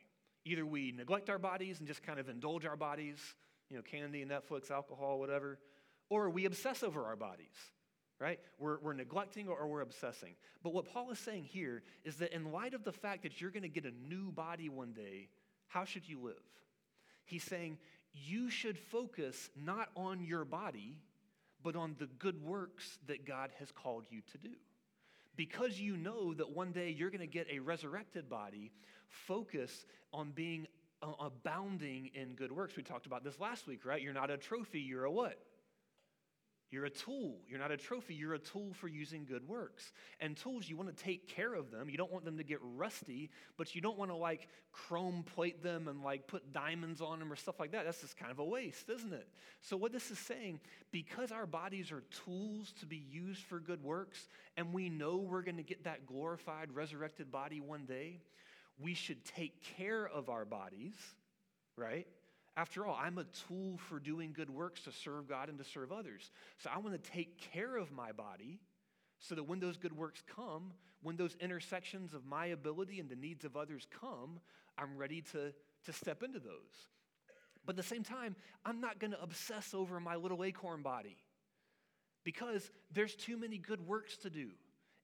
Either 0.50 0.66
we 0.66 0.92
neglect 0.92 1.30
our 1.30 1.38
bodies 1.38 1.78
and 1.78 1.88
just 1.88 2.02
kind 2.02 2.18
of 2.18 2.28
indulge 2.28 2.66
our 2.66 2.76
bodies, 2.76 3.18
you 3.70 3.76
know, 3.76 3.82
candy, 3.82 4.24
Netflix, 4.24 4.70
alcohol, 4.70 5.18
whatever, 5.18 5.58
or 6.10 6.30
we 6.30 6.44
obsess 6.44 6.82
over 6.82 7.04
our 7.04 7.16
bodies, 7.16 7.56
right? 8.18 8.38
We're, 8.58 8.78
we're 8.80 8.94
neglecting 8.94 9.48
or, 9.48 9.66
we're 9.66 9.80
obsessing. 9.80 10.34
But 10.62 10.72
what 10.72 10.86
Paul 10.92 11.10
is 11.10 11.18
saying 11.18 11.44
here 11.44 11.82
is 12.04 12.16
that 12.16 12.32
in 12.32 12.52
light 12.52 12.74
of 12.74 12.84
the 12.84 12.92
fact 12.92 13.22
that 13.22 13.40
you're 13.40 13.50
going 13.50 13.62
to 13.62 13.68
get 13.68 13.84
a 13.84 13.92
new 14.08 14.30
body 14.30 14.68
one 14.68 14.92
day, 14.92 15.28
how 15.68 15.84
should 15.84 16.08
you 16.08 16.20
live? 16.22 16.34
He's 17.24 17.42
saying 17.42 17.78
you 18.12 18.50
should 18.50 18.78
focus 18.78 19.50
not 19.56 19.88
on 19.96 20.22
your 20.22 20.44
body, 20.44 20.98
but 21.62 21.74
on 21.74 21.96
the 21.98 22.06
good 22.18 22.42
works 22.44 22.98
that 23.06 23.26
God 23.26 23.50
has 23.58 23.72
called 23.72 24.04
you 24.10 24.20
to 24.32 24.38
do. 24.38 24.54
Because 25.36 25.80
you 25.80 25.96
know 25.96 26.32
that 26.34 26.50
one 26.50 26.70
day 26.70 26.90
you're 26.90 27.10
going 27.10 27.20
to 27.20 27.26
get 27.26 27.48
a 27.50 27.58
resurrected 27.58 28.28
body, 28.30 28.70
focus 29.08 29.84
on 30.12 30.30
being 30.30 30.68
uh, 31.02 31.08
abounding 31.18 32.10
in 32.14 32.34
good 32.34 32.52
works. 32.52 32.76
We 32.76 32.84
talked 32.84 33.06
about 33.06 33.24
this 33.24 33.40
last 33.40 33.66
week, 33.66 33.84
right? 33.84 34.00
You're 34.00 34.12
not 34.12 34.30
a 34.30 34.36
trophy, 34.36 34.80
you're 34.80 35.04
a 35.04 35.10
what? 35.10 35.38
You're 36.74 36.86
a 36.86 36.90
tool. 36.90 37.36
You're 37.46 37.60
not 37.60 37.70
a 37.70 37.76
trophy. 37.76 38.16
You're 38.16 38.34
a 38.34 38.38
tool 38.40 38.72
for 38.72 38.88
using 38.88 39.24
good 39.24 39.46
works. 39.46 39.92
And 40.18 40.36
tools, 40.36 40.68
you 40.68 40.76
want 40.76 40.88
to 40.88 41.04
take 41.04 41.28
care 41.28 41.54
of 41.54 41.70
them. 41.70 41.88
You 41.88 41.96
don't 41.96 42.10
want 42.10 42.24
them 42.24 42.36
to 42.38 42.42
get 42.42 42.58
rusty, 42.60 43.30
but 43.56 43.76
you 43.76 43.80
don't 43.80 43.96
want 43.96 44.10
to 44.10 44.16
like 44.16 44.48
chrome 44.72 45.22
plate 45.22 45.62
them 45.62 45.86
and 45.86 46.02
like 46.02 46.26
put 46.26 46.52
diamonds 46.52 47.00
on 47.00 47.20
them 47.20 47.32
or 47.32 47.36
stuff 47.36 47.60
like 47.60 47.70
that. 47.70 47.84
That's 47.84 48.00
just 48.00 48.16
kind 48.16 48.32
of 48.32 48.40
a 48.40 48.44
waste, 48.44 48.90
isn't 48.90 49.12
it? 49.12 49.28
So, 49.60 49.76
what 49.76 49.92
this 49.92 50.10
is 50.10 50.18
saying, 50.18 50.58
because 50.90 51.30
our 51.30 51.46
bodies 51.46 51.92
are 51.92 52.02
tools 52.24 52.74
to 52.80 52.86
be 52.86 53.04
used 53.08 53.44
for 53.44 53.60
good 53.60 53.84
works, 53.84 54.26
and 54.56 54.72
we 54.72 54.88
know 54.88 55.18
we're 55.18 55.42
going 55.42 55.58
to 55.58 55.62
get 55.62 55.84
that 55.84 56.06
glorified, 56.06 56.72
resurrected 56.74 57.30
body 57.30 57.60
one 57.60 57.84
day, 57.84 58.20
we 58.80 58.94
should 58.94 59.24
take 59.24 59.62
care 59.76 60.08
of 60.08 60.28
our 60.28 60.44
bodies, 60.44 60.96
right? 61.76 62.08
After 62.56 62.86
all, 62.86 62.96
I'm 63.00 63.18
a 63.18 63.24
tool 63.48 63.78
for 63.88 63.98
doing 63.98 64.32
good 64.32 64.50
works 64.50 64.82
to 64.82 64.92
serve 64.92 65.28
God 65.28 65.48
and 65.48 65.58
to 65.58 65.64
serve 65.64 65.90
others. 65.90 66.30
So 66.58 66.70
I 66.72 66.78
want 66.78 67.02
to 67.02 67.10
take 67.10 67.38
care 67.52 67.76
of 67.76 67.90
my 67.90 68.12
body 68.12 68.60
so 69.18 69.34
that 69.34 69.44
when 69.44 69.58
those 69.58 69.76
good 69.76 69.96
works 69.96 70.22
come, 70.34 70.72
when 71.02 71.16
those 71.16 71.36
intersections 71.40 72.14
of 72.14 72.24
my 72.24 72.46
ability 72.46 73.00
and 73.00 73.08
the 73.08 73.16
needs 73.16 73.44
of 73.44 73.56
others 73.56 73.86
come, 74.00 74.38
I'm 74.78 74.96
ready 74.96 75.22
to, 75.32 75.52
to 75.86 75.92
step 75.92 76.22
into 76.22 76.38
those. 76.38 76.88
But 77.66 77.72
at 77.72 77.76
the 77.76 77.82
same 77.82 78.04
time, 78.04 78.36
I'm 78.64 78.80
not 78.80 78.98
going 78.98 79.12
to 79.12 79.22
obsess 79.22 79.74
over 79.74 79.98
my 79.98 80.16
little 80.16 80.44
acorn 80.44 80.82
body 80.82 81.16
because 82.24 82.70
there's 82.92 83.14
too 83.14 83.36
many 83.36 83.58
good 83.58 83.86
works 83.86 84.16
to 84.18 84.30
do. 84.30 84.50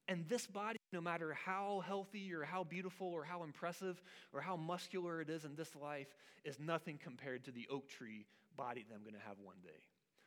And 0.08 0.28
this 0.28 0.46
body, 0.46 0.78
no 0.92 1.00
matter 1.00 1.32
how 1.32 1.82
healthy 1.86 2.32
or 2.32 2.44
how 2.44 2.64
beautiful 2.64 3.08
or 3.08 3.24
how 3.24 3.42
impressive 3.42 4.02
or 4.32 4.40
how 4.40 4.56
muscular 4.56 5.20
it 5.20 5.30
is 5.30 5.44
in 5.44 5.54
this 5.54 5.74
life, 5.74 6.08
is 6.44 6.58
nothing 6.58 6.98
compared 7.02 7.44
to 7.44 7.50
the 7.50 7.66
oak 7.70 7.88
tree 7.88 8.26
body 8.56 8.84
that 8.88 8.94
I'm 8.94 9.02
going 9.02 9.14
to 9.14 9.26
have 9.26 9.38
one 9.42 9.56
day. 9.62 9.82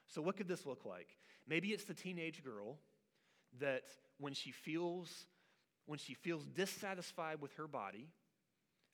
So, 0.08 0.22
what 0.22 0.38
could 0.38 0.48
this 0.48 0.66
look 0.66 0.86
like? 0.86 1.08
Maybe 1.48 1.70
it's 1.70 1.84
the 1.86 1.94
teenage 1.94 2.44
girl 2.44 2.78
that 3.60 3.84
when 4.20 4.34
she 4.34 4.52
feels 4.52 5.26
when 5.86 6.00
she 6.00 6.14
feels 6.14 6.46
dissatisfied 6.46 7.42
with 7.42 7.54
her 7.54 7.68
body, 7.68 8.08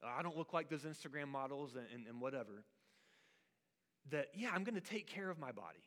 uh, 0.04 0.08
I 0.08 0.24
don't 0.24 0.38
look 0.38 0.54
like 0.54 0.70
those 0.70 0.84
Instagram 0.84 1.28
models 1.28 1.76
and, 1.76 1.86
and, 1.94 2.08
and 2.08 2.20
whatever, 2.20 2.64
that, 4.10 4.28
yeah, 4.34 4.50
I'm 4.54 4.64
to 4.76 4.82
take 4.82 5.08
care 5.08 5.30
of 5.30 5.38
my 5.38 5.52
body. 5.52 5.84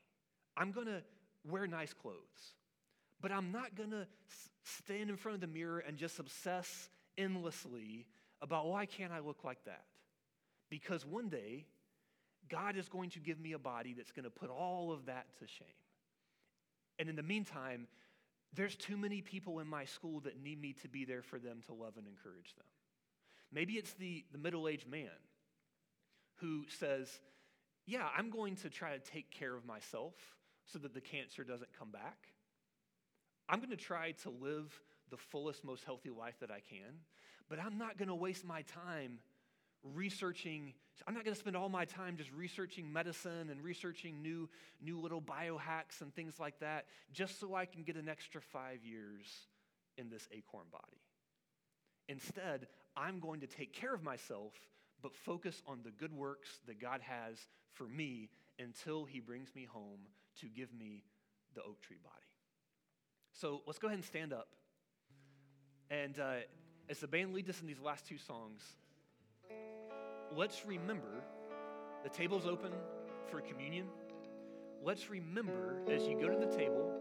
I'm 0.56 0.72
to 0.86 1.02
wear 1.44 1.66
nice 1.66 1.92
clothes. 1.92 2.54
But 3.20 3.32
I'm 3.32 3.52
not 3.52 3.74
to 3.90 4.06
stand 4.64 5.10
in 5.10 5.16
front 5.16 5.34
of 5.34 5.40
the 5.40 5.46
mirror 5.46 5.78
and 5.78 5.96
just 5.96 6.18
obsess 6.18 6.88
endlessly 7.18 8.06
about 8.40 8.66
why 8.66 8.86
can't 8.86 9.12
I 9.12 9.20
look 9.20 9.44
like 9.44 9.64
that? 9.64 9.84
Because 10.70 11.04
one 11.04 11.28
day, 11.28 11.66
God 12.48 12.76
is 12.76 12.88
going 12.88 13.10
to 13.10 13.18
give 13.20 13.38
me 13.38 13.52
a 13.52 13.58
body 13.58 13.94
that's 13.94 14.12
going 14.12 14.24
to 14.24 14.30
put 14.30 14.50
all 14.50 14.92
of 14.92 15.06
that 15.06 15.26
to 15.38 15.46
shame. 15.46 15.66
And 16.98 17.08
in 17.08 17.16
the 17.16 17.22
meantime, 17.22 17.86
there's 18.54 18.76
too 18.76 18.96
many 18.96 19.22
people 19.22 19.60
in 19.60 19.66
my 19.66 19.84
school 19.84 20.20
that 20.20 20.42
need 20.42 20.60
me 20.60 20.74
to 20.82 20.88
be 20.88 21.04
there 21.04 21.22
for 21.22 21.38
them 21.38 21.60
to 21.66 21.74
love 21.74 21.94
and 21.96 22.06
encourage 22.06 22.54
them. 22.56 22.66
Maybe 23.52 23.74
it's 23.74 23.92
the, 23.94 24.24
the 24.32 24.38
middle 24.38 24.68
aged 24.68 24.88
man 24.88 25.10
who 26.36 26.64
says, 26.78 27.20
Yeah, 27.86 28.08
I'm 28.16 28.30
going 28.30 28.56
to 28.56 28.70
try 28.70 28.92
to 28.92 28.98
take 28.98 29.30
care 29.30 29.54
of 29.54 29.64
myself 29.64 30.14
so 30.66 30.78
that 30.78 30.94
the 30.94 31.00
cancer 31.00 31.44
doesn't 31.44 31.70
come 31.78 31.90
back. 31.90 32.28
I'm 33.48 33.58
going 33.58 33.70
to 33.70 33.76
try 33.76 34.12
to 34.22 34.30
live 34.30 34.72
the 35.10 35.16
fullest, 35.16 35.64
most 35.64 35.84
healthy 35.84 36.10
life 36.10 36.34
that 36.40 36.50
I 36.50 36.60
can, 36.60 37.00
but 37.48 37.58
I'm 37.58 37.78
not 37.78 37.98
going 37.98 38.08
to 38.08 38.14
waste 38.14 38.44
my 38.44 38.62
time 38.62 39.18
researching 39.94 40.72
i'm 41.08 41.14
not 41.14 41.24
going 41.24 41.34
to 41.34 41.40
spend 41.40 41.56
all 41.56 41.68
my 41.68 41.84
time 41.84 42.16
just 42.16 42.30
researching 42.32 42.92
medicine 42.92 43.50
and 43.50 43.62
researching 43.62 44.22
new 44.22 44.48
new 44.80 45.00
little 45.00 45.20
biohacks 45.20 46.00
and 46.00 46.14
things 46.14 46.38
like 46.38 46.58
that 46.60 46.86
just 47.12 47.40
so 47.40 47.54
i 47.54 47.64
can 47.64 47.82
get 47.82 47.96
an 47.96 48.08
extra 48.08 48.40
five 48.40 48.84
years 48.84 49.26
in 49.98 50.08
this 50.08 50.26
acorn 50.32 50.66
body. 50.70 51.00
Instead 52.08 52.68
i'm 52.96 53.18
going 53.18 53.40
to 53.40 53.46
take 53.46 53.72
care 53.72 53.94
of 53.94 54.02
myself 54.02 54.52
but 55.02 55.16
focus 55.16 55.62
on 55.66 55.80
the 55.82 55.90
good 55.90 56.12
works 56.12 56.60
that 56.66 56.80
god 56.80 57.00
has 57.00 57.36
for 57.72 57.88
me 57.88 58.28
until 58.60 59.04
he 59.04 59.18
brings 59.18 59.52
me 59.54 59.64
home 59.64 60.00
to 60.40 60.46
give 60.46 60.72
me 60.72 61.02
the 61.54 61.62
oak 61.62 61.80
tree 61.80 61.98
body 62.02 62.31
so 63.32 63.62
let's 63.66 63.78
go 63.78 63.88
ahead 63.88 63.98
and 63.98 64.04
stand 64.04 64.32
up. 64.32 64.48
And 65.90 66.18
uh, 66.18 66.34
as 66.88 67.00
the 67.00 67.08
band 67.08 67.34
leads 67.34 67.50
us 67.50 67.60
in 67.60 67.66
these 67.66 67.80
last 67.80 68.06
two 68.06 68.18
songs, 68.18 68.62
let's 70.34 70.64
remember 70.64 71.22
the 72.02 72.08
table's 72.08 72.46
open 72.46 72.72
for 73.30 73.40
communion. 73.40 73.86
Let's 74.82 75.10
remember 75.10 75.76
as 75.88 76.06
you 76.06 76.18
go 76.20 76.28
to 76.28 76.36
the 76.36 76.56
table, 76.56 76.92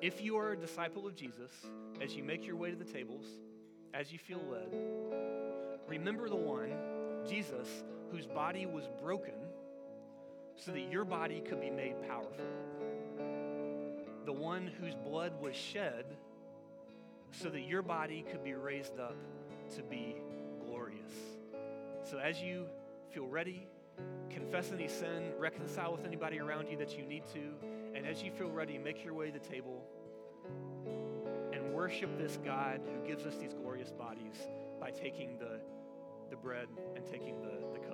if 0.00 0.22
you 0.22 0.36
are 0.36 0.52
a 0.52 0.56
disciple 0.56 1.06
of 1.06 1.14
Jesus, 1.14 1.52
as 2.00 2.14
you 2.14 2.24
make 2.24 2.46
your 2.46 2.56
way 2.56 2.70
to 2.70 2.76
the 2.76 2.90
tables, 2.90 3.26
as 3.94 4.12
you 4.12 4.18
feel 4.18 4.40
led, 4.50 4.74
remember 5.86 6.28
the 6.28 6.36
one, 6.36 6.72
Jesus, 7.28 7.68
whose 8.10 8.26
body 8.26 8.66
was 8.66 8.88
broken 9.00 9.34
so 10.56 10.72
that 10.72 10.90
your 10.90 11.04
body 11.04 11.40
could 11.40 11.60
be 11.60 11.70
made 11.70 11.94
powerful. 12.08 12.44
The 14.24 14.32
one 14.32 14.70
whose 14.80 14.94
blood 14.94 15.40
was 15.40 15.56
shed 15.56 16.04
so 17.32 17.48
that 17.48 17.60
your 17.60 17.82
body 17.82 18.24
could 18.30 18.44
be 18.44 18.54
raised 18.54 18.98
up 18.98 19.16
to 19.76 19.82
be 19.82 20.16
glorious. 20.66 21.12
So 22.02 22.18
as 22.18 22.40
you 22.40 22.66
feel 23.12 23.26
ready, 23.26 23.66
confess 24.30 24.72
any 24.72 24.88
sin, 24.88 25.32
reconcile 25.38 25.92
with 25.92 26.04
anybody 26.04 26.40
around 26.40 26.68
you 26.68 26.76
that 26.78 26.96
you 26.96 27.04
need 27.04 27.26
to, 27.34 27.40
and 27.94 28.06
as 28.06 28.22
you 28.22 28.30
feel 28.32 28.50
ready, 28.50 28.78
make 28.78 29.04
your 29.04 29.14
way 29.14 29.30
to 29.30 29.38
the 29.38 29.44
table 29.44 29.84
and 31.52 31.72
worship 31.72 32.16
this 32.18 32.38
God 32.44 32.80
who 32.84 33.06
gives 33.06 33.26
us 33.26 33.36
these 33.36 33.52
glorious 33.54 33.90
bodies 33.90 34.36
by 34.80 34.90
taking 34.90 35.38
the, 35.38 35.60
the 36.30 36.36
bread 36.36 36.68
and 36.96 37.06
taking 37.06 37.40
the, 37.40 37.78
the 37.78 37.86
cup. 37.86 37.89